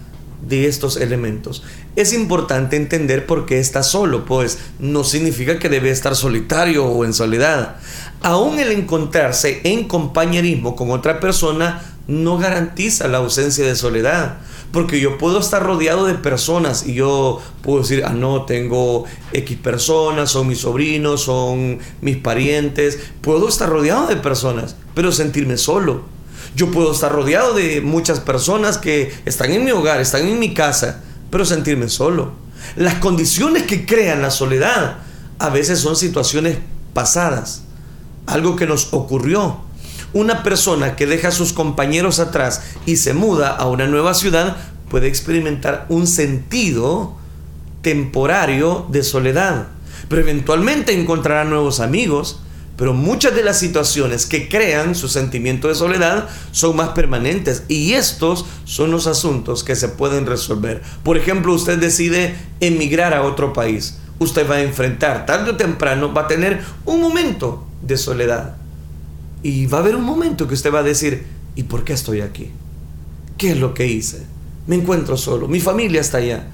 de 0.48 0.68
estos 0.68 0.98
elementos. 0.98 1.64
Es 1.96 2.12
importante 2.12 2.76
entender 2.76 3.28
por 3.28 3.46
qué 3.46 3.60
está 3.60 3.84
solo, 3.84 4.26
pues 4.26 4.58
no 4.80 5.04
significa 5.04 5.60
que 5.60 5.70
debe 5.70 5.92
estar 5.92 6.16
solitario 6.16 6.86
o 6.86 7.06
en 7.06 7.14
soledad. 7.14 7.76
Aún 8.22 8.60
el 8.60 8.72
encontrarse 8.72 9.62
en 9.64 9.88
compañerismo 9.88 10.76
con 10.76 10.90
otra 10.90 11.20
persona 11.20 11.84
no 12.08 12.38
garantiza 12.38 13.08
la 13.08 13.20
ausencia 13.20 13.66
de 13.66 13.76
soledad. 13.76 14.38
Porque 14.72 15.00
yo 15.00 15.20
puedo 15.20 15.40
estar 15.40 15.62
rodeado 15.62 16.08
de 16.08 16.16
personas 16.16 16.88
y 16.88 16.96
yo 16.96 17.40
puedo 17.62 17.82
decir, 17.82 18.04
ah, 18.06 18.14
no, 18.14 18.46
tengo 18.46 19.06
X 19.32 19.56
personas, 19.60 20.32
son 20.32 20.48
mis 20.48 20.62
sobrinos, 20.62 21.22
son 21.22 21.78
mis 22.02 22.18
parientes. 22.18 22.98
Puedo 23.22 23.48
estar 23.48 23.70
rodeado 23.70 24.08
de 24.08 24.16
personas, 24.16 24.76
pero 24.96 25.12
sentirme 25.12 25.58
solo 25.58 26.12
yo 26.56 26.70
puedo 26.70 26.92
estar 26.92 27.12
rodeado 27.12 27.54
de 27.54 27.82
muchas 27.82 28.20
personas 28.20 28.78
que 28.78 29.12
están 29.26 29.52
en 29.52 29.66
mi 29.66 29.72
hogar, 29.72 30.00
están 30.02 30.28
en 30.28 30.40
mi 30.40 30.54
casa, 30.54 31.02
pero 31.34 31.46
sentirme 31.46 31.90
solo. 31.90 32.32
Las 32.76 32.94
condiciones 33.00 33.64
que 33.64 33.88
crean 33.88 34.22
la 34.22 34.30
soledad 34.30 34.98
a 35.40 35.50
veces 35.50 35.80
son 35.80 35.96
situaciones 35.96 36.60
pasadas, 36.94 37.64
algo 38.28 38.56
que 38.56 38.68
nos 38.68 38.94
ocurrió. 38.94 39.58
Una 40.14 40.44
persona 40.44 40.96
que 40.96 41.08
deja 41.08 41.30
a 41.30 41.32
sus 41.32 41.52
compañeros 41.52 42.20
atrás 42.20 42.62
y 42.86 42.98
se 42.98 43.16
muda 43.16 43.50
a 43.50 43.66
una 43.66 43.88
nueva 43.88 44.14
ciudad 44.14 44.58
puede 44.92 45.08
experimentar 45.08 45.88
un 45.90 46.06
sentido 46.06 47.16
temporario 47.82 48.86
de 48.92 49.02
soledad, 49.02 49.70
pero 50.10 50.22
eventualmente 50.22 50.94
encontrará 50.94 51.46
nuevos 51.46 51.80
amigos, 51.80 52.42
pero 52.78 52.94
muchas 52.94 53.36
de 53.36 53.44
las 53.44 53.60
situaciones 53.60 54.26
que 54.26 54.50
crean 54.50 54.96
su 54.96 55.08
sentimiento 55.08 55.68
de 55.68 55.76
soledad 55.76 56.28
son 56.52 56.76
más 56.76 56.90
permanentes 56.90 57.64
y 57.68 57.94
estos 57.94 58.46
son 58.66 58.92
los 58.92 59.06
asuntos 59.06 59.64
que 59.64 59.76
se 59.76 59.90
pueden 59.90 60.26
resolver. 60.26 60.82
Por 61.04 61.18
ejemplo, 61.18 61.54
usted 61.54 61.78
decide 61.78 62.36
emigrar 62.60 63.14
a 63.14 63.24
otro 63.24 63.54
país. 63.54 63.98
Usted 64.18 64.50
va 64.50 64.56
a 64.56 64.64
enfrentar, 64.64 65.26
tarde 65.26 65.52
o 65.52 65.58
temprano, 65.58 66.14
va 66.14 66.22
a 66.22 66.28
tener 66.28 66.62
un 66.86 67.00
momento 67.02 67.66
de 67.82 67.98
soledad. 67.98 68.56
Y 69.44 69.68
va 69.68 69.80
a 69.80 69.82
haber 69.82 69.96
un 69.96 70.04
momento 70.04 70.48
que 70.48 70.54
usted 70.54 70.74
va 70.74 70.80
a 70.80 70.84
decir, 70.84 71.26
¿y 71.56 71.64
por 71.64 71.84
qué 71.84 71.94
estoy 71.94 72.22
aquí? 72.22 72.52
¿Qué 73.38 73.52
es 73.52 73.58
lo 73.58 73.74
que 73.74 73.88
hice? 73.88 74.24
Me 74.66 74.76
encuentro 74.76 75.18
solo, 75.18 75.48
mi 75.48 75.60
familia 75.60 76.02
está 76.02 76.20
allá. 76.20 76.48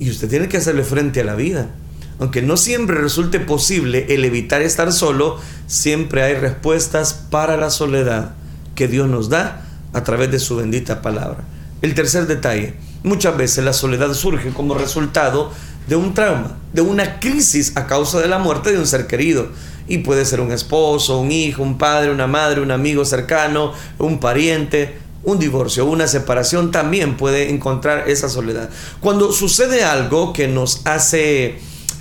Y 0.00 0.10
usted 0.10 0.28
tiene 0.28 0.48
que 0.48 0.58
hacerle 0.58 0.84
frente 0.84 1.20
a 1.20 1.24
la 1.24 1.36
vida 1.36 1.70
aunque 2.18 2.42
no 2.42 2.56
siempre 2.56 2.96
resulte 2.96 3.40
posible 3.40 4.06
el 4.10 4.24
evitar 4.24 4.62
estar 4.62 4.92
solo, 4.92 5.38
siempre 5.66 6.22
hay 6.22 6.34
respuestas 6.34 7.14
para 7.14 7.56
la 7.56 7.70
soledad 7.70 8.34
que 8.74 8.88
Dios 8.88 9.08
nos 9.08 9.28
da 9.28 9.64
a 9.92 10.04
través 10.04 10.30
de 10.30 10.38
su 10.38 10.56
bendita 10.56 11.02
palabra. 11.02 11.44
El 11.80 11.94
tercer 11.94 12.26
detalle, 12.26 12.74
muchas 13.04 13.36
veces 13.36 13.64
la 13.64 13.72
soledad 13.72 14.12
surge 14.14 14.50
como 14.50 14.74
resultado 14.74 15.52
de 15.86 15.96
un 15.96 16.12
trauma, 16.12 16.58
de 16.72 16.82
una 16.82 17.18
crisis 17.20 17.76
a 17.76 17.86
causa 17.86 18.20
de 18.20 18.28
la 18.28 18.38
muerte 18.38 18.72
de 18.72 18.78
un 18.78 18.86
ser 18.86 19.06
querido. 19.06 19.48
Y 19.86 19.98
puede 19.98 20.26
ser 20.26 20.40
un 20.40 20.52
esposo, 20.52 21.18
un 21.18 21.32
hijo, 21.32 21.62
un 21.62 21.78
padre, 21.78 22.10
una 22.10 22.26
madre, 22.26 22.60
un 22.60 22.70
amigo 22.70 23.06
cercano, 23.06 23.72
un 23.98 24.20
pariente, 24.20 24.98
un 25.24 25.38
divorcio, 25.38 25.86
una 25.86 26.06
separación, 26.06 26.70
también 26.70 27.16
puede 27.16 27.50
encontrar 27.50 28.08
esa 28.08 28.28
soledad. 28.28 28.68
Cuando 29.00 29.32
sucede 29.32 29.84
algo 29.84 30.32
que 30.32 30.46
nos 30.46 30.86
hace 30.86 31.58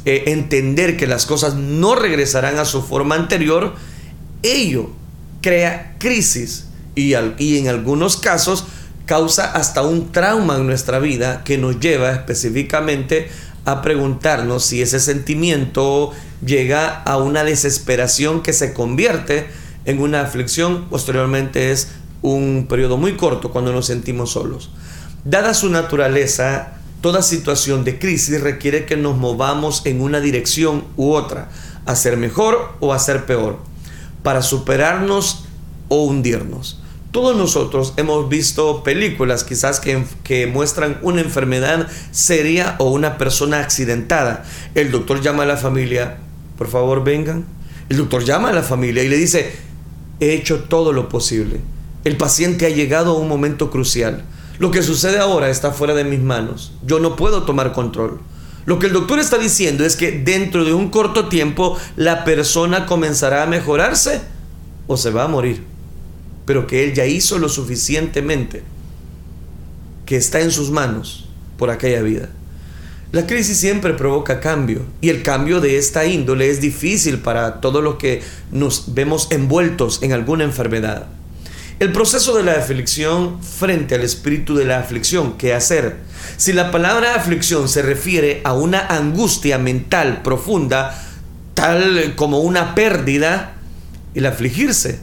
eh, 0.10 0.32
entender 0.32 0.96
que 0.96 1.06
las 1.06 1.26
cosas 1.26 1.56
no 1.56 1.94
regresarán 1.94 2.60
a 2.60 2.64
su 2.64 2.82
forma 2.82 3.16
anterior, 3.16 3.76
ello 4.42 4.90
crea 5.42 5.98
crisis 6.00 6.70
y, 6.96 7.14
y 7.40 7.58
en 7.58 7.68
algunos 7.68 8.16
casos 8.16 8.64
causa 9.06 9.52
hasta 9.52 9.82
un 9.82 10.14
trauma 10.14 10.56
en 10.56 10.66
nuestra 10.66 11.00
vida 11.00 11.44
que 11.44 11.58
nos 11.58 11.82
lleva 11.82 12.14
específicamente 12.14 13.28
a 13.66 13.82
preguntarnos 13.82 14.64
si 14.64 14.82
ese 14.82 15.02
sentimiento 15.02 16.14
llega 16.42 16.88
a 17.04 17.18
una 17.18 17.44
desesperación 17.44 18.44
que 18.44 18.54
se 18.54 18.72
convierte 18.72 19.48
en 19.84 20.00
una 20.00 20.22
aflicción, 20.22 20.88
posteriormente 20.90 21.74
es 21.74 21.90
un 22.22 22.68
periodo 22.70 22.96
muy 22.96 23.18
corto 23.18 23.52
cuando 23.52 23.74
nos 23.74 23.88
sentimos 23.88 24.32
solos. 24.32 24.70
Dada 25.26 25.54
su 25.54 25.70
naturaleza, 25.70 26.78
toda 27.02 27.22
situación 27.22 27.84
de 27.84 28.00
crisis 28.00 28.42
requiere 28.42 28.86
que 28.86 28.98
nos 28.98 29.18
movamos 29.18 29.86
en 29.86 30.02
una 30.02 30.20
dirección 30.20 30.84
u 30.96 31.14
otra, 31.14 31.50
a 31.86 31.96
ser 31.96 32.18
mejor 32.18 32.74
o 32.80 32.94
a 32.94 33.00
ser 33.00 33.26
peor, 33.26 33.60
para 34.24 34.42
superarnos 34.42 35.46
o 35.90 36.04
hundirnos. 36.06 36.82
Todos 37.12 37.36
nosotros 37.38 37.94
hemos 37.98 38.28
visto 38.30 38.84
películas 38.84 39.44
quizás 39.44 39.80
que, 39.80 40.04
que, 40.24 40.46
muestran 40.46 41.00
una 41.02 41.22
enfermedad 41.22 41.88
seria 42.12 42.76
o 42.80 42.92
una 42.92 43.18
persona 43.18 43.60
accidentada. 43.60 44.44
El 44.76 44.92
doctor 44.92 45.22
llama 45.22 45.44
a 45.44 45.48
la 45.48 45.58
familia, 45.58 46.18
por 46.58 46.68
favor 46.68 47.04
vengan. 47.04 47.46
El 47.90 47.98
doctor 47.98 48.26
llama 48.26 48.50
a 48.50 48.54
la 48.54 48.64
familia 48.64 49.04
y 49.04 49.08
le 49.08 49.16
dice, 49.16 49.52
he 50.20 50.34
hecho 50.34 50.66
todo 50.66 50.92
lo 50.92 51.08
posible. 51.10 51.62
El 52.04 52.18
paciente 52.18 52.66
ha 52.66 52.70
llegado 52.70 53.12
a 53.12 53.20
un 53.20 53.28
momento 53.28 53.72
crucial. 53.72 54.24
Lo 54.60 54.72
que 54.72 54.82
sucede 54.82 55.20
ahora 55.20 55.50
está 55.50 55.72
fuera 55.72 55.94
de 55.94 56.04
mis 56.04 56.20
manos. 56.20 56.72
Yo 56.86 57.00
no 57.00 57.16
puedo 57.16 57.44
tomar 57.44 57.74
control. 57.74 58.20
Lo 58.66 58.80
que 58.80 58.88
el 58.88 58.94
doctor 58.94 59.20
está 59.20 59.38
diciendo 59.38 59.86
es 59.86 59.96
que 59.96 60.12
dentro 60.12 60.66
de 60.66 60.74
un 60.74 60.90
corto 60.90 61.30
tiempo 61.30 61.78
la 61.96 62.24
persona 62.26 62.86
comenzará 62.86 63.44
a 63.44 63.48
mejorarse 63.48 64.22
o 64.88 64.98
se 64.98 65.12
va 65.12 65.24
a 65.24 65.28
morir. 65.28 65.64
Pero 66.46 66.68
que 66.68 66.84
él 66.84 66.94
ya 66.94 67.06
hizo 67.06 67.40
lo 67.40 67.50
suficientemente 67.50 68.64
que 70.06 70.18
está 70.18 70.42
en 70.42 70.52
sus 70.52 70.72
manos 70.72 71.30
por 71.58 71.70
aquella 71.70 72.02
vida. 72.02 72.30
La 73.12 73.26
crisis 73.26 73.58
siempre 73.58 73.94
provoca 73.94 74.42
cambio 74.42 74.82
y 75.00 75.10
el 75.10 75.24
cambio 75.24 75.62
de 75.62 75.78
esta 75.78 76.06
índole 76.06 76.50
es 76.50 76.60
difícil 76.60 77.20
para 77.20 77.62
todos 77.62 77.82
los 77.82 77.96
que 77.96 78.22
nos 78.52 78.94
vemos 78.94 79.28
envueltos 79.32 80.04
en 80.04 80.12
alguna 80.12 80.44
enfermedad. 80.44 81.08
El 81.80 81.92
proceso 81.92 82.36
de 82.36 82.44
la 82.44 82.54
aflicción 82.54 83.42
frente 83.44 83.96
al 83.96 84.02
espíritu 84.02 84.56
de 84.56 84.66
la 84.66 84.80
aflicción, 84.80 85.38
¿qué 85.38 85.54
hacer? 85.54 85.98
Si 86.38 86.54
la 86.54 86.72
palabra 86.72 87.16
aflicción 87.16 87.70
se 87.70 87.82
refiere 87.82 88.42
a 88.44 88.54
una 88.54 88.88
angustia 88.88 89.58
mental 89.58 90.22
profunda, 90.24 91.00
tal 91.54 92.16
como 92.16 92.40
una 92.40 92.74
pérdida, 92.74 93.54
el 94.16 94.26
afligirse 94.26 95.00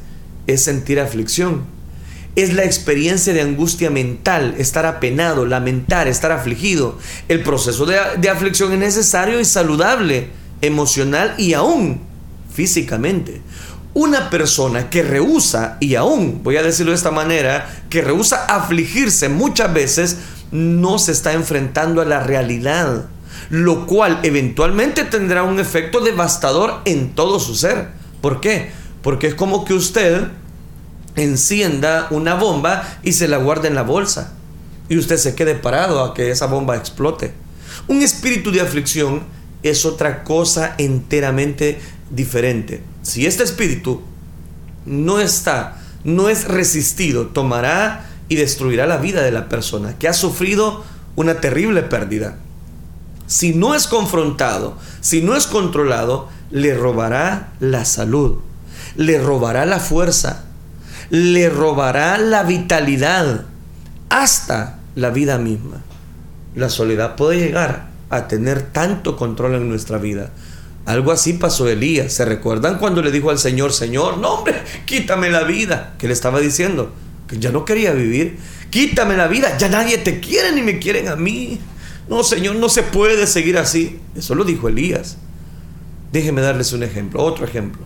es 0.47 0.65
sentir 0.65 0.99
aflicción 0.99 1.75
es 2.37 2.53
la 2.53 2.65
experiencia 2.65 3.33
de 3.33 3.41
angustia 3.41 3.91
mental, 3.91 4.55
estar 4.59 4.87
apenado, 4.87 5.47
lamentar, 5.47 6.09
estar 6.09 6.33
afligido. 6.33 6.99
El 7.29 7.43
proceso 7.43 7.87
de, 7.87 8.29
aflicción 8.29 8.73
es 8.73 8.79
necesario 8.79 9.39
y 9.39 9.45
saludable, 9.45 10.29
emocional 10.61 11.35
y 11.39 11.55
aún 11.55 12.01
físicamente. 12.53 13.41
Una 13.95 14.29
persona 14.29 14.91
que 14.91 15.05
rehúsa, 15.05 15.77
y 15.79 15.95
aún, 15.95 16.41
voy 16.43 16.57
a 16.57 16.65
decirlo 16.65 16.91
de 16.91 16.97
esta 16.97 17.13
manera, 17.13 17.85
que 17.89 18.03
rehúsa 18.03 18.45
afligirse 18.47 19.29
muchas 19.29 19.73
veces, 19.73 20.19
no 20.51 20.99
se 20.99 21.13
está 21.13 21.33
enfrentando 21.33 22.03
a 22.03 22.05
la 22.05 22.21
realidad, 22.21 23.07
lo 23.51 23.87
cual 23.87 24.19
eventualmente 24.25 25.05
tendrá 25.05 25.45
un 25.45 25.61
efecto 25.61 26.01
devastador 26.01 26.81
en 26.85 27.15
todo 27.15 27.39
su 27.39 27.55
ser. 27.55 27.89
¿Por 28.21 28.41
qué? 28.41 28.73
Porque 29.01 29.29
es 29.29 29.35
como 29.35 29.65
que 29.65 29.75
usted 29.75 30.29
encienda 31.17 32.09
una 32.11 32.35
bomba 32.35 32.99
y 33.05 33.13
se 33.13 33.29
la 33.29 33.37
guarde 33.37 33.69
en 33.69 33.75
la 33.77 33.83
bolsa. 33.83 34.33
Y 34.89 34.99
usted 34.99 35.19
se 35.19 35.35
quede 35.35 35.55
parado 35.55 36.03
a 36.03 36.15
que 36.15 36.31
esa 36.31 36.47
bomba 36.47 36.77
explote. 36.77 37.33
Un 37.87 38.03
espíritu 38.03 38.51
de 38.51 38.61
aflicción 38.61 39.23
es 39.63 39.85
otra 39.85 40.25
cosa 40.25 40.75
enteramente 40.79 41.81
diferente. 42.15 42.83
Si 43.03 43.27
este 43.27 43.43
espíritu 43.43 44.03
no 44.87 45.21
está, 45.21 45.81
no 46.05 46.29
es 46.29 46.47
resistido, 46.47 47.29
tomará 47.29 48.11
y 48.29 48.37
destruirá 48.37 48.87
la 48.87 48.99
vida 48.99 49.23
de 49.23 49.31
la 49.31 49.49
persona 49.49 49.99
que 49.99 50.09
ha 50.09 50.13
sufrido 50.13 50.85
una 51.17 51.41
terrible 51.41 51.83
pérdida. 51.83 52.37
Si 53.27 53.55
no 53.55 53.75
es 53.75 53.87
confrontado, 53.87 54.77
si 55.01 55.23
no 55.23 55.35
es 55.35 55.47
controlado, 55.47 56.29
le 56.51 56.75
robará 56.75 57.53
la 57.61 57.85
salud, 57.85 58.39
le 58.97 59.19
robará 59.19 59.65
la 59.65 59.81
fuerza, 59.81 60.45
le 61.11 61.49
robará 61.49 62.19
la 62.19 62.43
vitalidad 62.43 63.45
hasta 64.11 64.79
la 64.95 65.11
vida 65.11 65.39
misma. 65.39 65.83
La 66.55 66.69
soledad 66.69 67.17
puede 67.17 67.39
llegar 67.39 67.89
a 68.11 68.29
tener 68.29 68.63
tanto 68.63 69.17
control 69.17 69.55
en 69.55 69.69
nuestra 69.69 69.99
vida. 69.99 70.31
Algo 70.87 71.13
así 71.13 71.35
pasó 71.35 71.69
Elías. 71.69 72.13
¿Se 72.13 72.25
recuerdan 72.25 72.79
cuando 72.79 73.03
le 73.03 73.11
dijo 73.11 73.31
al 73.31 73.39
Señor, 73.39 73.73
Señor, 73.73 74.19
no 74.19 74.35
hombre, 74.35 74.63
quítame 74.85 75.31
la 75.31 75.45
vida? 75.45 75.95
Que 75.99 76.07
le 76.07 76.13
estaba 76.13 76.41
diciendo 76.41 76.93
que 77.29 77.39
ya 77.39 77.51
no 77.51 77.65
quería 77.65 77.93
vivir. 77.93 78.39
Quítame 78.71 79.17
la 79.17 79.29
vida, 79.29 79.57
ya 79.57 79.69
nadie 79.69 79.99
te 79.99 80.21
quiere 80.21 80.53
ni 80.53 80.63
me 80.63 80.79
quieren 80.79 81.09
a 81.09 81.17
mí. 81.17 81.61
No, 82.09 82.23
Señor, 82.23 82.57
no 82.57 82.69
se 82.69 82.83
puede 82.83 83.27
seguir 83.27 83.57
así. 83.57 83.99
Eso 84.17 84.35
lo 84.35 84.45
dijo 84.45 84.69
Elías. 84.69 85.17
Déjenme 86.13 86.43
darles 86.43 86.73
un 86.73 86.83
ejemplo, 86.83 87.23
otro 87.23 87.45
ejemplo 87.45 87.85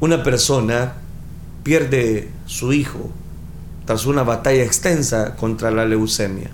una 0.00 0.22
persona 0.22 0.94
pierde 1.62 2.28
su 2.46 2.72
hijo 2.72 3.10
tras 3.86 4.06
una 4.06 4.22
batalla 4.22 4.62
extensa 4.62 5.36
contra 5.36 5.70
la 5.70 5.84
leucemia. 5.84 6.50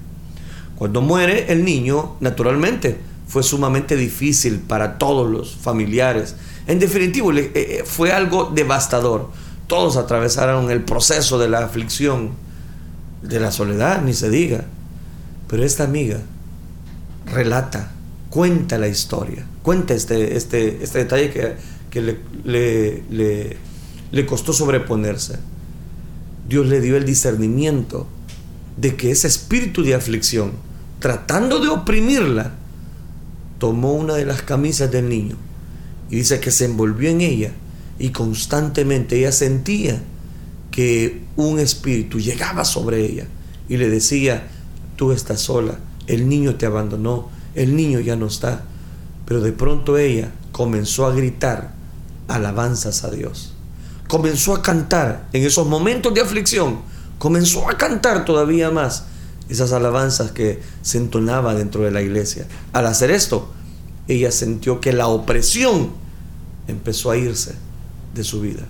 Cuando 0.77 1.01
muere 1.01 1.53
el 1.53 1.65
niño, 1.65 2.17
naturalmente, 2.21 2.99
fue 3.33 3.42
sumamente 3.42 3.97
difícil 3.97 4.59
para 4.59 4.99
todos 4.99 5.31
los 5.31 5.57
familiares. 5.57 6.37
En 6.66 6.79
definitivo, 6.79 7.33
eh, 7.33 7.51
eh, 7.55 7.83
fue 7.87 8.12
algo 8.12 8.53
devastador. 8.55 9.31
Todos 9.66 9.97
atravesaron 9.97 10.71
el 10.71 10.83
proceso 10.83 11.38
de 11.38 11.49
la 11.49 11.61
aflicción, 11.61 12.33
de 13.23 13.40
la 13.40 13.51
soledad, 13.51 14.03
ni 14.03 14.12
se 14.12 14.29
diga. 14.29 14.66
Pero 15.49 15.64
esta 15.64 15.85
amiga 15.85 16.18
relata, 17.27 17.92
cuenta 18.29 18.77
la 18.77 18.88
historia, 18.88 19.47
cuenta 19.62 19.95
este, 19.95 20.37
este, 20.37 20.83
este 20.83 20.99
detalle 20.99 21.31
que 21.31 21.57
que 21.92 22.01
le, 22.01 22.18
le, 22.45 23.57
le, 24.11 24.27
costó 24.27 24.55
sobreponerse. 24.55 25.38
Dios 26.49 26.66
le 26.66 26.81
dio 26.81 26.97
el 26.97 27.05
discernimiento 27.05 28.09
de 28.79 28.97
que 28.97 29.11
ese 29.11 29.29
espíritu 29.29 29.83
de 29.83 29.95
aflicción, 29.95 30.53
tratando 31.01 31.61
de 31.61 31.68
oprimirla, 31.68 32.55
tomó 33.62 33.92
una 33.92 34.14
de 34.14 34.25
las 34.25 34.42
camisas 34.42 34.90
del 34.90 35.09
niño 35.09 35.37
y 36.11 36.16
dice 36.16 36.40
que 36.40 36.51
se 36.51 36.64
envolvió 36.64 37.09
en 37.11 37.20
ella 37.20 37.53
y 37.96 38.09
constantemente 38.09 39.20
ella 39.20 39.31
sentía 39.31 40.03
que 40.72 41.22
un 41.37 41.61
espíritu 41.61 42.18
llegaba 42.18 42.64
sobre 42.64 43.07
ella 43.07 43.29
y 43.68 43.77
le 43.77 43.88
decía, 43.88 44.48
tú 44.96 45.12
estás 45.12 45.42
sola, 45.42 45.79
el 46.09 46.29
niño 46.29 46.57
te 46.57 46.66
abandonó, 46.66 47.29
el 47.55 47.77
niño 47.77 48.01
ya 48.01 48.16
no 48.16 48.27
está. 48.27 48.64
Pero 49.27 49.40
de 49.40 49.53
pronto 49.53 49.96
ella 49.96 50.33
comenzó 50.51 51.07
a 51.07 51.14
gritar 51.14 51.72
alabanzas 52.27 53.05
a 53.05 53.12
Dios. 53.12 53.55
Comenzó 54.09 54.57
a 54.57 54.62
cantar 54.62 55.29
en 55.33 55.44
esos 55.44 55.68
momentos 55.68 56.12
de 56.12 56.20
aflicción, 56.20 56.81
comenzó 57.16 57.70
a 57.70 57.79
cantar 57.79 58.25
todavía 58.25 58.72
más 58.72 59.05
esas 59.49 59.73
alabanzas 59.73 60.33
que 60.33 60.61
se 60.83 60.99
entonaba 60.99 61.55
dentro 61.55 61.83
de 61.83 61.91
la 61.91 62.03
iglesia. 62.03 62.47
Al 62.73 62.87
hacer 62.87 63.11
esto, 63.11 63.53
ella 64.09 64.31
sintió 64.31 64.81
que 64.81 64.93
la 64.93 65.07
opresión 65.09 65.91
empezó 66.69 67.11
a 67.11 67.17
irse 67.17 67.55
de 68.15 68.25
su 68.25 68.41
vida. 68.41 68.63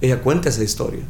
Ella 0.00 0.20
cuenta 0.20 0.48
esa 0.48 0.64
historia. 0.64 1.02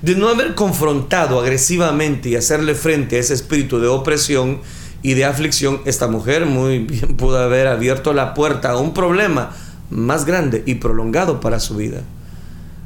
De 0.00 0.16
no 0.16 0.28
haber 0.28 0.54
confrontado 0.54 1.40
agresivamente 1.40 2.28
y 2.28 2.36
hacerle 2.36 2.74
frente 2.74 3.16
a 3.16 3.20
ese 3.20 3.34
espíritu 3.34 3.78
de 3.78 3.86
opresión 3.86 4.60
y 5.02 5.14
de 5.14 5.24
aflicción, 5.24 5.80
esta 5.84 6.08
mujer 6.08 6.46
muy 6.46 6.78
bien 6.80 7.16
pudo 7.16 7.38
haber 7.38 7.68
abierto 7.68 8.12
la 8.12 8.34
puerta 8.34 8.70
a 8.70 8.76
un 8.78 8.94
problema 8.94 9.54
más 9.90 10.24
grande 10.24 10.62
y 10.66 10.76
prolongado 10.76 11.40
para 11.40 11.60
su 11.60 11.76
vida. 11.76 12.02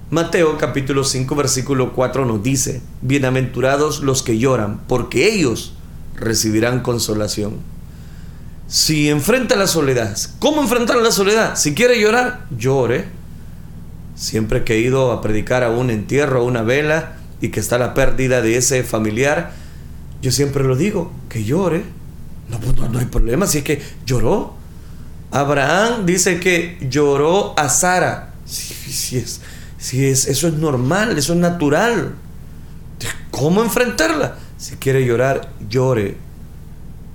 Mateo 0.08 0.56
capítulo 0.56 1.02
5 1.02 1.34
versículo 1.34 1.92
4 1.92 2.26
nos 2.26 2.40
dice, 2.40 2.80
Bienaventurados 3.02 4.02
los 4.02 4.22
que 4.22 4.38
lloran, 4.38 4.80
porque 4.86 5.32
ellos 5.34 5.72
recibirán 6.14 6.80
consolación. 6.80 7.54
si 8.68 9.08
enfrenta 9.08 9.56
la 9.56 9.66
soledad, 9.66 10.16
¿cómo 10.38 10.62
enfrentar 10.62 10.96
la 10.98 11.10
soledad? 11.10 11.56
Si 11.56 11.74
quiere 11.74 12.00
llorar, 12.00 12.46
llore. 12.56 13.06
Siempre 14.14 14.62
que 14.62 14.74
he 14.74 14.78
ido 14.78 15.10
a 15.10 15.20
predicar 15.20 15.64
a 15.64 15.70
un 15.70 15.90
entierro, 15.90 16.40
a 16.40 16.44
una 16.44 16.62
vela, 16.62 17.16
y 17.40 17.48
que 17.48 17.60
está 17.60 17.76
la 17.76 17.92
pérdida 17.92 18.42
de 18.42 18.56
ese 18.56 18.82
familiar, 18.82 19.52
yo 20.22 20.30
siempre 20.30 20.64
lo 20.64 20.76
digo, 20.76 21.12
que 21.28 21.44
llore. 21.44 21.84
No, 22.48 22.60
pues, 22.60 22.76
no, 22.76 22.98
hay 22.98 23.06
problema, 23.06 23.46
si 23.46 23.58
es 23.58 23.64
que 23.64 23.82
lloró. 24.06 24.54
Abraham 25.32 26.06
dice 26.06 26.38
que 26.38 26.78
lloró 26.88 27.58
a 27.58 27.68
Sara. 27.68 28.34
Si, 28.46 29.18
es, 29.18 29.40
si 29.78 30.06
es, 30.06 30.26
eso 30.26 30.48
es 30.48 30.54
normal, 30.54 31.18
eso 31.18 31.32
es 31.32 31.38
natural. 31.38 32.14
¿Cómo 33.30 33.62
enfrentarla? 33.62 34.36
Si 34.56 34.76
quiere 34.76 35.04
llorar, 35.04 35.52
llore. 35.68 36.16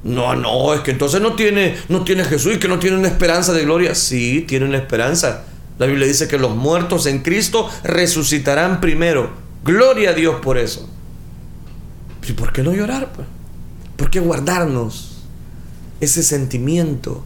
No, 0.04 0.36
no, 0.36 0.74
es 0.74 0.82
que 0.82 0.92
entonces 0.92 1.22
no 1.22 1.36
tiene, 1.36 1.76
no 1.90 2.04
tiene 2.04 2.24
Jesús 2.24 2.56
y 2.56 2.60
que 2.60 2.68
no 2.68 2.80
tiene 2.80 2.98
una 2.98 3.08
esperanza 3.08 3.54
de 3.54 3.64
gloria. 3.64 3.96
Sí, 3.96 4.46
tiene 4.48 4.66
una 4.66 4.78
esperanza. 4.78 5.44
La 5.78 5.86
Biblia 5.86 6.08
dice 6.08 6.28
que 6.28 6.38
los 6.38 6.56
muertos 6.56 7.06
en 7.06 7.20
Cristo 7.20 7.70
resucitarán 7.84 8.82
primero. 8.82 9.32
Gloria 9.64 10.12
a 10.12 10.14
Dios 10.14 10.40
por 10.42 10.58
eso. 10.58 10.90
¿Y 12.28 12.34
por 12.34 12.54
qué 12.54 12.64
no 12.64 12.74
llorar? 12.74 13.12
Pues? 13.14 13.28
¿Por 13.96 14.10
qué 14.10 14.20
guardarnos 14.20 15.24
ese 16.00 16.24
sentimiento? 16.24 17.24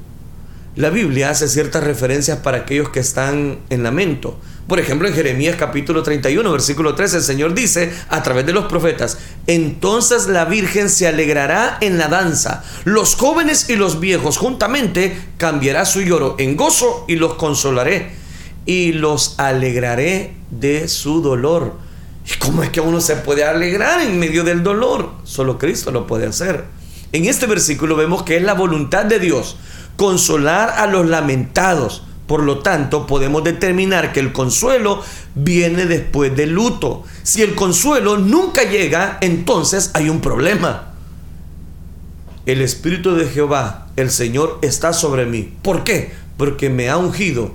La 0.76 0.90
Biblia 0.90 1.30
hace 1.30 1.48
ciertas 1.48 1.84
referencias 1.84 2.40
para 2.40 2.60
aquellos 2.60 2.90
que 2.90 3.00
están 3.00 3.60
en 3.70 3.84
lamento. 3.84 4.40
Por 4.68 4.80
ejemplo, 4.80 5.08
en 5.08 5.14
Jeremías 5.14 5.58
capítulo 5.60 6.02
31, 6.02 6.52
versículo 6.52 6.96
13, 6.96 7.18
el 7.18 7.24
Señor 7.24 7.54
dice 7.54 7.94
a 8.10 8.24
través 8.24 8.48
de 8.48 8.54
los 8.54 8.66
profetas, 8.66 9.20
entonces 9.46 10.26
la 10.26 10.46
Virgen 10.46 10.90
se 10.90 11.08
alegrará 11.08 11.78
en 11.82 12.00
la 12.00 12.08
danza, 12.08 12.64
los 12.84 13.16
jóvenes 13.16 13.70
y 13.70 13.76
los 13.76 14.00
viejos 14.00 14.38
juntamente 14.38 15.16
cambiará 15.38 15.86
su 15.86 16.02
lloro 16.02 16.36
en 16.40 16.58
gozo 16.58 17.06
y 17.08 17.16
los 17.16 17.36
consolaré 17.36 18.14
y 18.66 18.94
los 18.94 19.36
alegraré 19.38 20.34
de 20.50 20.88
su 20.88 21.22
dolor. 21.22 21.76
¿Y 22.28 22.40
cómo 22.40 22.64
es 22.64 22.72
que 22.72 22.82
uno 22.82 23.02
se 23.02 23.18
puede 23.18 23.44
alegrar 23.44 24.02
en 24.02 24.18
medio 24.18 24.44
del 24.44 24.64
dolor? 24.64 25.12
Solo 25.26 25.60
Cristo 25.60 25.92
lo 25.92 26.08
puede 26.08 26.26
hacer. 26.26 26.66
En 27.12 27.26
este 27.26 27.46
versículo 27.46 27.96
vemos 27.96 28.24
que 28.24 28.38
es 28.38 28.42
la 28.42 28.54
voluntad 28.54 29.06
de 29.06 29.20
Dios 29.20 29.58
consolar 29.96 30.72
a 30.72 30.88
los 30.88 31.08
lamentados. 31.08 32.02
Por 32.28 32.44
lo 32.44 32.60
tanto, 32.60 33.06
podemos 33.06 33.44
determinar 33.44 34.12
que 34.12 34.20
el 34.20 34.32
consuelo 34.32 35.04
viene 35.36 35.86
después 35.86 36.36
del 36.36 36.52
luto. 36.52 37.04
Si 37.24 37.42
el 37.42 37.54
consuelo 37.54 38.18
nunca 38.18 38.64
llega, 38.64 39.18
entonces 39.22 39.92
hay 39.94 40.10
un 40.10 40.22
problema. 40.22 40.94
El 42.46 42.62
Espíritu 42.62 43.16
de 43.16 43.28
Jehová, 43.28 43.88
el 43.96 44.10
Señor, 44.10 44.60
está 44.62 44.94
sobre 44.94 45.26
mí. 45.26 45.54
¿Por 45.62 45.84
qué? 45.84 46.14
Porque 46.38 46.70
me 46.70 46.90
ha 46.90 46.98
ungido, 46.98 47.52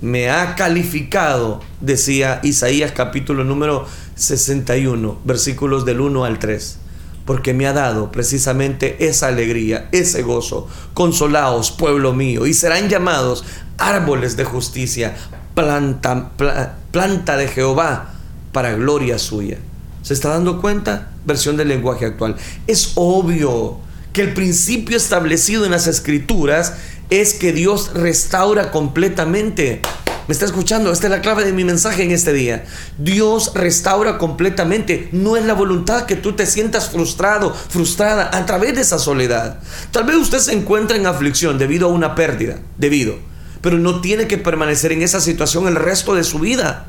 me 0.00 0.30
ha 0.30 0.54
calificado, 0.54 1.60
decía 1.80 2.40
Isaías 2.42 2.92
capítulo 2.92 3.44
número 3.44 3.86
61, 4.14 5.18
versículos 5.24 5.84
del 5.84 6.00
1 6.00 6.24
al 6.24 6.38
3 6.38 6.78
porque 7.24 7.54
me 7.54 7.66
ha 7.66 7.72
dado 7.72 8.12
precisamente 8.12 9.06
esa 9.06 9.28
alegría, 9.28 9.88
ese 9.92 10.22
gozo. 10.22 10.68
Consolaos, 10.92 11.70
pueblo 11.70 12.12
mío, 12.12 12.46
y 12.46 12.54
serán 12.54 12.88
llamados 12.88 13.44
árboles 13.78 14.36
de 14.36 14.44
justicia, 14.44 15.16
planta, 15.54 17.36
de 17.36 17.48
Jehová 17.48 18.14
para 18.52 18.74
gloria 18.74 19.18
suya. 19.18 19.58
¿Se 20.02 20.14
está 20.14 20.28
dando 20.30 20.60
cuenta? 20.60 21.12
Versión 21.24 21.56
del 21.56 21.68
lenguaje 21.68 22.04
actual. 22.04 22.36
Es 22.66 22.92
obvio 22.94 23.78
que 24.12 24.22
el 24.22 24.34
principio 24.34 24.96
establecido 24.96 25.64
en 25.64 25.70
las 25.70 25.86
escrituras 25.86 26.74
es 27.10 27.34
que 27.34 27.52
Dios 27.52 27.92
restaura 27.94 28.70
completamente 28.70 29.80
¿Me 30.26 30.32
está 30.32 30.46
escuchando? 30.46 30.90
Esta 30.90 31.08
es 31.08 31.10
la 31.10 31.20
clave 31.20 31.44
de 31.44 31.52
mi 31.52 31.64
mensaje 31.64 32.02
en 32.02 32.10
este 32.10 32.32
día. 32.32 32.64
Dios 32.96 33.52
restaura 33.54 34.16
completamente. 34.16 35.10
No 35.12 35.36
es 35.36 35.44
la 35.44 35.52
voluntad 35.52 36.06
que 36.06 36.16
tú 36.16 36.32
te 36.32 36.46
sientas 36.46 36.88
frustrado, 36.88 37.52
frustrada 37.52 38.30
a 38.32 38.46
través 38.46 38.74
de 38.74 38.80
esa 38.80 38.98
soledad. 38.98 39.58
Tal 39.90 40.04
vez 40.04 40.16
usted 40.16 40.38
se 40.38 40.54
encuentre 40.54 40.96
en 40.96 41.06
aflicción 41.06 41.58
debido 41.58 41.88
a 41.88 41.92
una 41.92 42.14
pérdida, 42.14 42.58
debido. 42.78 43.16
Pero 43.60 43.76
no 43.76 44.00
tiene 44.00 44.26
que 44.26 44.38
permanecer 44.38 44.92
en 44.92 45.02
esa 45.02 45.20
situación 45.20 45.68
el 45.68 45.76
resto 45.76 46.14
de 46.14 46.24
su 46.24 46.38
vida. 46.38 46.86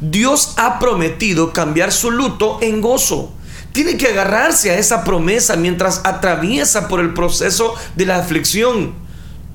Dios 0.00 0.54
ha 0.56 0.78
prometido 0.78 1.52
cambiar 1.52 1.92
su 1.92 2.10
luto 2.10 2.58
en 2.62 2.80
gozo. 2.80 3.34
Tiene 3.72 3.98
que 3.98 4.08
agarrarse 4.08 4.70
a 4.70 4.78
esa 4.78 5.04
promesa 5.04 5.56
mientras 5.56 6.00
atraviesa 6.04 6.88
por 6.88 7.00
el 7.00 7.12
proceso 7.12 7.74
de 7.96 8.06
la 8.06 8.16
aflicción. 8.16 8.94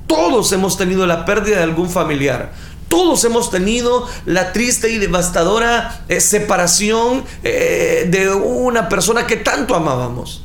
Todos 0.06 0.52
hemos 0.52 0.78
tenido 0.78 1.08
la 1.08 1.26
pérdida 1.26 1.58
de 1.58 1.64
algún 1.64 1.90
familiar. 1.90 2.52
Todos 2.94 3.24
hemos 3.24 3.50
tenido 3.50 4.08
la 4.28 4.54
triste 4.54 4.92
y 4.92 5.00
devastadora 5.00 6.06
eh, 6.10 6.22
separación 6.22 7.24
eh, 7.44 8.08
de 8.08 8.30
una 8.30 8.88
persona 8.88 9.26
que 9.26 9.36
tanto 9.36 9.74
amábamos. 9.74 10.44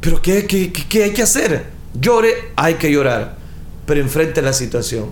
Pero 0.00 0.22
¿qué, 0.22 0.46
qué, 0.46 1.02
hay 1.02 1.12
que 1.12 1.22
hacer? 1.24 1.64
Llore, 2.00 2.52
hay 2.54 2.74
que 2.74 2.92
llorar, 2.92 3.38
pero 3.86 4.00
enfrente 4.00 4.40
la 4.40 4.52
situación. 4.52 5.08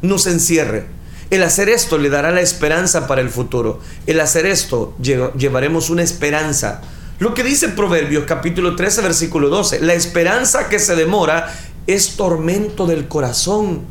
No 0.00 0.16
se 0.16 0.30
encierre. 0.30 0.86
El 1.28 1.42
hacer 1.42 1.68
esto 1.68 1.98
le 1.98 2.08
dará 2.08 2.30
la 2.30 2.40
esperanza 2.40 3.06
para 3.06 3.20
el 3.20 3.28
futuro. 3.28 3.82
El 4.06 4.20
hacer 4.20 4.46
esto 4.46 4.94
llevaremos 5.02 5.90
una 5.90 6.02
esperanza. 6.02 6.80
Lo 7.18 7.34
que 7.34 7.44
dice 7.44 7.68
Proverbios 7.68 8.24
capítulo 8.24 8.74
13 8.74 9.02
versículo 9.02 9.50
12, 9.50 9.80
la 9.80 9.92
esperanza 9.92 10.70
que 10.70 10.78
se 10.78 10.96
demora 10.96 11.54
es 11.86 12.16
tormento 12.16 12.86
del 12.86 13.06
corazón, 13.06 13.82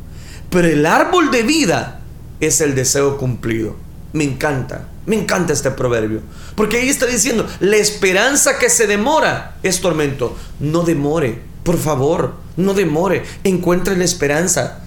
pero 0.50 0.66
el 0.66 0.84
árbol 0.86 1.30
de 1.30 1.44
vida 1.44 1.98
es 2.40 2.60
el 2.60 2.74
deseo 2.74 3.18
cumplido. 3.18 3.76
Me 4.12 4.24
encanta, 4.24 4.88
me 5.06 5.16
encanta 5.16 5.52
este 5.52 5.70
proverbio. 5.70 6.20
Porque 6.56 6.78
ahí 6.78 6.88
está 6.88 7.06
diciendo, 7.06 7.46
la 7.60 7.76
esperanza 7.76 8.58
que 8.58 8.68
se 8.68 8.86
demora 8.86 9.56
es 9.62 9.80
tormento. 9.80 10.36
No 10.58 10.82
demore, 10.82 11.40
por 11.62 11.78
favor, 11.78 12.34
no 12.56 12.74
demore. 12.74 13.22
Encuentre 13.44 13.96
la 13.96 14.04
esperanza. 14.04 14.80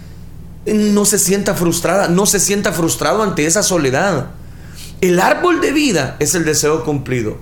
No 0.66 1.06
se 1.06 1.20
sienta 1.20 1.56
frustrada, 1.56 2.08
no 2.08 2.26
se 2.26 2.40
sienta 2.40 2.74
frustrado 2.74 3.24
ante 3.24 3.46
esa 3.46 3.64
soledad. 3.64 4.28
El 5.02 5.20
árbol 5.20 5.62
de 5.62 5.72
vida 5.72 6.16
es 6.20 6.36
el 6.36 6.46
deseo 6.46 6.84
cumplido. 6.84 7.38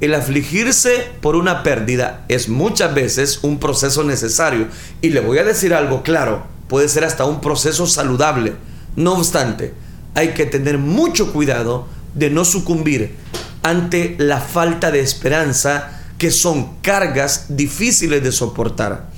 El 0.00 0.14
afligirse 0.14 1.06
por 1.20 1.36
una 1.36 1.62
pérdida 1.62 2.24
es 2.28 2.48
muchas 2.48 2.94
veces 2.94 3.40
un 3.42 3.58
proceso 3.58 4.04
necesario. 4.04 4.68
Y 5.00 5.10
le 5.10 5.20
voy 5.20 5.38
a 5.38 5.44
decir 5.44 5.74
algo 5.74 6.02
claro, 6.02 6.44
puede 6.68 6.88
ser 6.88 7.04
hasta 7.04 7.24
un 7.24 7.40
proceso 7.40 7.86
saludable 7.86 8.54
no 8.96 9.14
obstante, 9.14 9.74
hay 10.14 10.28
que 10.28 10.46
tener 10.46 10.78
mucho 10.78 11.32
cuidado 11.32 11.86
de 12.14 12.30
no 12.30 12.44
sucumbir 12.44 13.14
ante 13.62 14.16
la 14.18 14.40
falta 14.40 14.90
de 14.90 15.00
esperanza, 15.00 15.90
que 16.18 16.30
son 16.30 16.76
cargas 16.80 17.46
difíciles 17.48 18.22
de 18.22 18.32
soportar. 18.32 19.10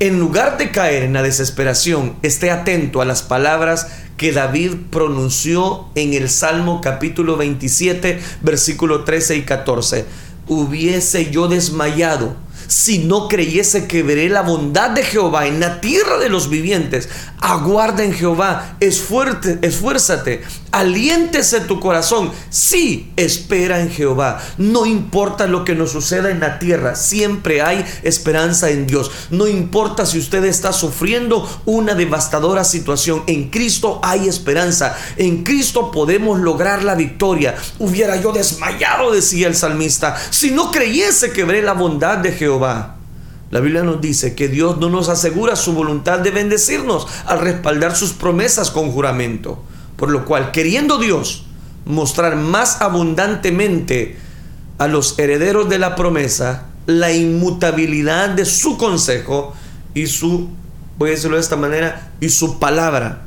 En 0.00 0.18
lugar 0.18 0.58
de 0.58 0.70
caer 0.70 1.04
en 1.04 1.12
la 1.12 1.22
desesperación, 1.22 2.16
esté 2.22 2.50
atento 2.50 3.00
a 3.00 3.04
las 3.04 3.22
palabras 3.22 3.86
que 4.16 4.32
David 4.32 4.72
pronunció 4.90 5.86
en 5.94 6.12
el 6.12 6.28
Salmo 6.28 6.80
capítulo 6.82 7.36
27, 7.36 8.20
versículo 8.42 9.04
13 9.04 9.36
y 9.36 9.42
14. 9.42 10.04
Hubiese 10.48 11.30
yo 11.30 11.48
desmayado 11.48 12.36
si 12.66 12.98
no 12.98 13.28
creyese 13.28 13.86
que 13.86 14.02
veré 14.02 14.28
la 14.28 14.42
bondad 14.42 14.90
de 14.90 15.02
Jehová 15.02 15.46
en 15.46 15.60
la 15.60 15.80
tierra 15.80 16.18
de 16.18 16.28
los 16.28 16.48
vivientes. 16.48 17.08
Aguarda 17.40 18.04
en 18.04 18.12
Jehová, 18.12 18.76
esfuérzate, 18.80 20.42
aliéntese 20.74 21.60
tu 21.60 21.78
corazón. 21.78 22.32
Sí, 22.50 23.12
espera 23.16 23.80
en 23.80 23.90
Jehová. 23.90 24.40
No 24.58 24.86
importa 24.86 25.46
lo 25.46 25.64
que 25.64 25.76
nos 25.76 25.92
suceda 25.92 26.30
en 26.30 26.40
la 26.40 26.58
tierra, 26.58 26.96
siempre 26.96 27.62
hay 27.62 27.84
esperanza 28.02 28.70
en 28.70 28.86
Dios. 28.86 29.10
No 29.30 29.46
importa 29.46 30.04
si 30.04 30.18
usted 30.18 30.44
está 30.44 30.72
sufriendo 30.72 31.48
una 31.64 31.94
devastadora 31.94 32.64
situación, 32.64 33.22
en 33.28 33.50
Cristo 33.50 34.00
hay 34.02 34.28
esperanza. 34.28 34.96
En 35.16 35.44
Cristo 35.44 35.92
podemos 35.92 36.40
lograr 36.40 36.82
la 36.82 36.96
victoria. 36.96 37.54
Hubiera 37.78 38.20
yo 38.20 38.32
desmayado, 38.32 39.12
decía 39.12 39.46
el 39.46 39.54
salmista, 39.54 40.16
si 40.30 40.50
no 40.50 40.72
creyese 40.72 41.30
que 41.30 41.44
veré 41.44 41.62
la 41.62 41.74
bondad 41.74 42.18
de 42.18 42.32
Jehová. 42.32 42.96
La 43.52 43.60
Biblia 43.60 43.84
nos 43.84 44.00
dice 44.00 44.34
que 44.34 44.48
Dios 44.48 44.78
no 44.78 44.90
nos 44.90 45.08
asegura 45.08 45.54
su 45.54 45.72
voluntad 45.72 46.18
de 46.18 46.32
bendecirnos 46.32 47.06
al 47.26 47.38
respaldar 47.38 47.94
sus 47.94 48.12
promesas 48.12 48.72
con 48.72 48.90
juramento. 48.90 49.62
Por 49.96 50.10
lo 50.10 50.24
cual, 50.24 50.50
queriendo 50.50 50.98
Dios 50.98 51.44
mostrar 51.84 52.36
más 52.36 52.80
abundantemente 52.80 54.16
a 54.78 54.88
los 54.88 55.18
herederos 55.18 55.68
de 55.68 55.78
la 55.78 55.94
promesa 55.94 56.66
la 56.86 57.12
inmutabilidad 57.12 58.30
de 58.30 58.44
su 58.44 58.76
consejo 58.76 59.54
y 59.94 60.06
su, 60.06 60.48
voy 60.98 61.10
a 61.10 61.12
decirlo 61.12 61.36
de 61.36 61.42
esta 61.42 61.56
manera, 61.56 62.12
y 62.20 62.28
su 62.28 62.58
palabra. 62.58 63.22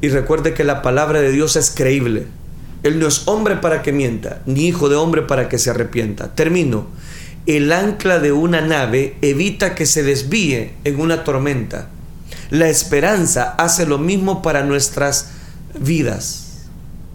Y 0.00 0.08
recuerde 0.08 0.54
que 0.54 0.64
la 0.64 0.82
palabra 0.82 1.20
de 1.20 1.30
Dios 1.30 1.56
es 1.56 1.70
creíble. 1.70 2.26
Él 2.82 2.98
no 2.98 3.06
es 3.06 3.22
hombre 3.26 3.56
para 3.56 3.82
que 3.82 3.92
mienta, 3.92 4.42
ni 4.46 4.66
hijo 4.66 4.88
de 4.88 4.96
hombre 4.96 5.22
para 5.22 5.48
que 5.48 5.58
se 5.58 5.70
arrepienta. 5.70 6.34
Termino. 6.34 6.86
el 7.46 7.72
ancla 7.72 8.20
de 8.20 8.30
una 8.30 8.60
nave 8.60 9.16
evita 9.20 9.74
que 9.74 9.84
se 9.84 10.02
desvíe 10.02 10.74
en 10.84 11.00
una 11.00 11.24
tormenta. 11.24 11.88
La 12.52 12.68
esperanza 12.68 13.54
hace 13.56 13.86
lo 13.86 13.96
mismo 13.96 14.42
para 14.42 14.62
nuestras 14.62 15.28
vidas, 15.72 16.66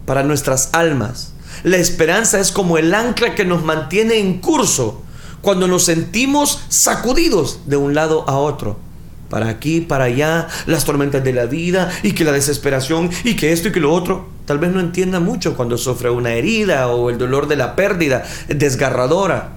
para 0.04 0.24
nuestras 0.24 0.70
almas. 0.72 1.32
La 1.62 1.76
esperanza 1.76 2.40
es 2.40 2.50
como 2.50 2.76
el 2.76 2.92
ancla 2.92 3.36
que 3.36 3.44
nos 3.44 3.62
mantiene 3.62 4.18
en 4.18 4.40
curso 4.40 5.00
cuando 5.40 5.68
nos 5.68 5.84
sentimos 5.84 6.64
sacudidos 6.70 7.60
de 7.66 7.76
un 7.76 7.94
lado 7.94 8.28
a 8.28 8.36
otro. 8.36 8.80
Para 9.30 9.48
aquí, 9.48 9.80
para 9.80 10.06
allá, 10.06 10.48
las 10.66 10.84
tormentas 10.84 11.22
de 11.22 11.32
la 11.32 11.46
vida 11.46 11.88
y 12.02 12.14
que 12.14 12.24
la 12.24 12.32
desesperación 12.32 13.08
y 13.22 13.36
que 13.36 13.52
esto 13.52 13.68
y 13.68 13.72
que 13.72 13.78
lo 13.78 13.94
otro. 13.94 14.26
Tal 14.44 14.58
vez 14.58 14.72
no 14.72 14.80
entienda 14.80 15.20
mucho 15.20 15.56
cuando 15.56 15.78
sufre 15.78 16.10
una 16.10 16.32
herida 16.32 16.88
o 16.88 17.10
el 17.10 17.18
dolor 17.18 17.46
de 17.46 17.54
la 17.54 17.76
pérdida 17.76 18.24
desgarradora. 18.48 19.52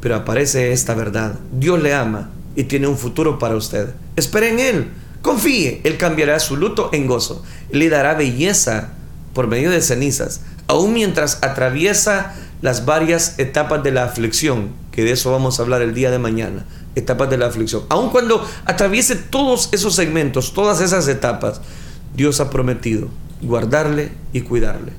Pero 0.00 0.16
aparece 0.16 0.72
esta 0.72 0.94
verdad. 0.94 1.34
Dios 1.52 1.82
le 1.82 1.92
ama 1.92 2.30
y 2.56 2.64
tiene 2.64 2.86
un 2.86 2.98
futuro 2.98 3.38
para 3.38 3.56
usted. 3.56 3.94
Espere 4.16 4.50
en 4.50 4.58
Él. 4.58 4.90
Confíe. 5.22 5.80
Él 5.84 5.96
cambiará 5.96 6.40
su 6.40 6.56
luto 6.56 6.90
en 6.92 7.06
gozo. 7.06 7.42
Le 7.70 7.88
dará 7.88 8.14
belleza 8.14 8.90
por 9.34 9.46
medio 9.46 9.70
de 9.70 9.80
cenizas. 9.80 10.42
Aún 10.66 10.92
mientras 10.92 11.42
atraviesa 11.42 12.34
las 12.60 12.84
varias 12.84 13.38
etapas 13.38 13.82
de 13.82 13.90
la 13.90 14.04
aflicción, 14.04 14.70
que 14.92 15.04
de 15.04 15.12
eso 15.12 15.30
vamos 15.30 15.58
a 15.58 15.62
hablar 15.62 15.82
el 15.82 15.94
día 15.94 16.10
de 16.10 16.18
mañana, 16.18 16.64
etapas 16.94 17.28
de 17.28 17.38
la 17.38 17.46
aflicción. 17.46 17.82
Aun 17.88 18.10
cuando 18.10 18.46
atraviese 18.64 19.16
todos 19.16 19.68
esos 19.72 19.94
segmentos, 19.94 20.54
todas 20.54 20.80
esas 20.80 21.08
etapas, 21.08 21.60
Dios 22.14 22.40
ha 22.40 22.50
prometido 22.50 23.08
guardarle 23.42 24.12
y 24.32 24.42
cuidarle. 24.42 24.92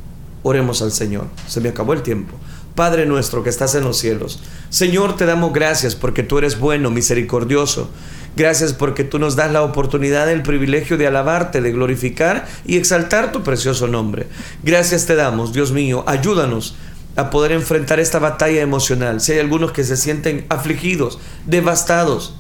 Oremos 0.44 0.82
al 0.82 0.92
Señor. 0.92 1.28
Se 1.48 1.62
me 1.62 1.70
acabó 1.70 1.94
el 1.94 2.02
tiempo. 2.02 2.36
Padre 2.76 3.06
nuestro 3.06 3.44
que 3.44 3.50
estás 3.50 3.76
en 3.76 3.84
los 3.84 3.98
cielos, 3.98 4.40
Señor, 4.70 5.16
te 5.16 5.26
damos 5.26 5.54
gracias 5.54 5.96
porque 5.96 6.24
tú 6.24 6.40
eres 6.40 6.60
bueno, 6.60 6.90
misericordioso. 6.90 7.90
Gracias 8.36 8.74
porque 8.74 9.04
tú 9.04 9.20
nos 9.20 9.36
das 9.36 9.52
la 9.52 9.62
oportunidad, 9.62 10.28
el 10.32 10.42
privilegio 10.42 10.98
de 10.98 11.06
alabarte, 11.06 11.62
de 11.62 11.72
glorificar 11.72 12.48
y 12.66 12.78
exaltar 12.78 13.32
tu 13.32 13.44
precioso 13.44 13.88
nombre. 13.88 14.26
Gracias 14.64 15.06
te 15.06 15.14
damos, 15.14 15.54
Dios 15.54 15.72
mío, 15.72 16.04
ayúdanos 16.08 16.76
a 17.16 17.30
poder 17.30 17.52
enfrentar 17.52 18.00
esta 18.00 18.18
batalla 18.18 18.62
emocional. 18.62 19.22
Si 19.22 19.34
hay 19.34 19.40
algunos 19.40 19.72
que 19.72 19.84
se 19.84 19.98
sienten 19.98 20.48
afligidos, 20.50 21.20
devastados, 21.46 22.36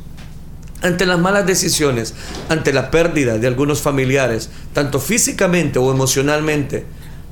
ante 0.81 1.05
las 1.05 1.19
malas 1.19 1.45
decisiones, 1.45 2.13
ante 2.49 2.73
la 2.73 2.91
pérdida 2.91 3.37
de 3.37 3.47
algunos 3.47 3.81
familiares, 3.81 4.49
tanto 4.73 4.99
físicamente 4.99 5.79
o 5.79 5.91
emocionalmente, 5.91 6.85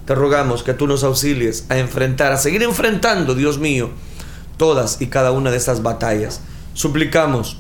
te 0.06 0.16
rogamos 0.16 0.64
que 0.64 0.74
tú 0.74 0.88
nos 0.88 1.04
auxilies 1.04 1.66
a 1.70 1.78
enfrentar, 1.78 2.32
a 2.32 2.38
seguir 2.38 2.64
enfrentando, 2.64 3.36
Dios 3.36 3.60
mío, 3.60 3.90
todas 4.58 5.02
y 5.02 5.08
cada 5.08 5.32
una 5.32 5.52
de 5.52 5.58
estas 5.58 5.84
batallas. 5.84 6.42
Suplicamos, 6.74 7.58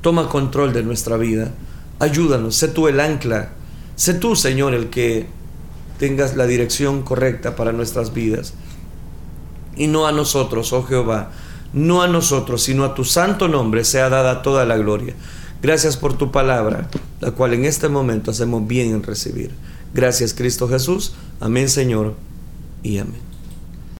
toma 0.00 0.28
control 0.28 0.72
de 0.72 0.82
nuestra 0.82 1.16
vida, 1.16 1.52
ayúdanos, 1.98 2.54
sé 2.56 2.68
tú 2.68 2.88
el 2.88 3.00
ancla, 3.00 3.50
sé 3.96 4.14
tú, 4.14 4.36
Señor, 4.36 4.74
el 4.74 4.90
que 4.90 5.26
tengas 5.98 6.36
la 6.36 6.46
dirección 6.46 7.02
correcta 7.02 7.56
para 7.56 7.72
nuestras 7.72 8.14
vidas 8.14 8.54
y 9.76 9.86
no 9.86 10.06
a 10.06 10.12
nosotros, 10.12 10.72
oh 10.72 10.84
Jehová, 10.84 11.30
no 11.72 12.02
a 12.02 12.08
nosotros, 12.08 12.62
sino 12.62 12.84
a 12.84 12.94
tu 12.94 13.04
santo 13.04 13.48
nombre 13.48 13.84
sea 13.84 14.08
dada 14.08 14.42
toda 14.42 14.64
la 14.64 14.76
gloria. 14.76 15.14
Gracias 15.62 15.96
por 15.96 16.16
tu 16.16 16.30
palabra, 16.30 16.88
la 17.20 17.32
cual 17.32 17.54
en 17.54 17.64
este 17.64 17.88
momento 17.88 18.30
hacemos 18.30 18.66
bien 18.66 18.90
en 18.90 19.02
recibir. 19.02 19.50
Gracias 19.94 20.34
Cristo 20.34 20.68
Jesús. 20.68 21.14
Amén 21.40 21.68
Señor 21.68 22.14
y 22.82 22.98
amén. 22.98 23.27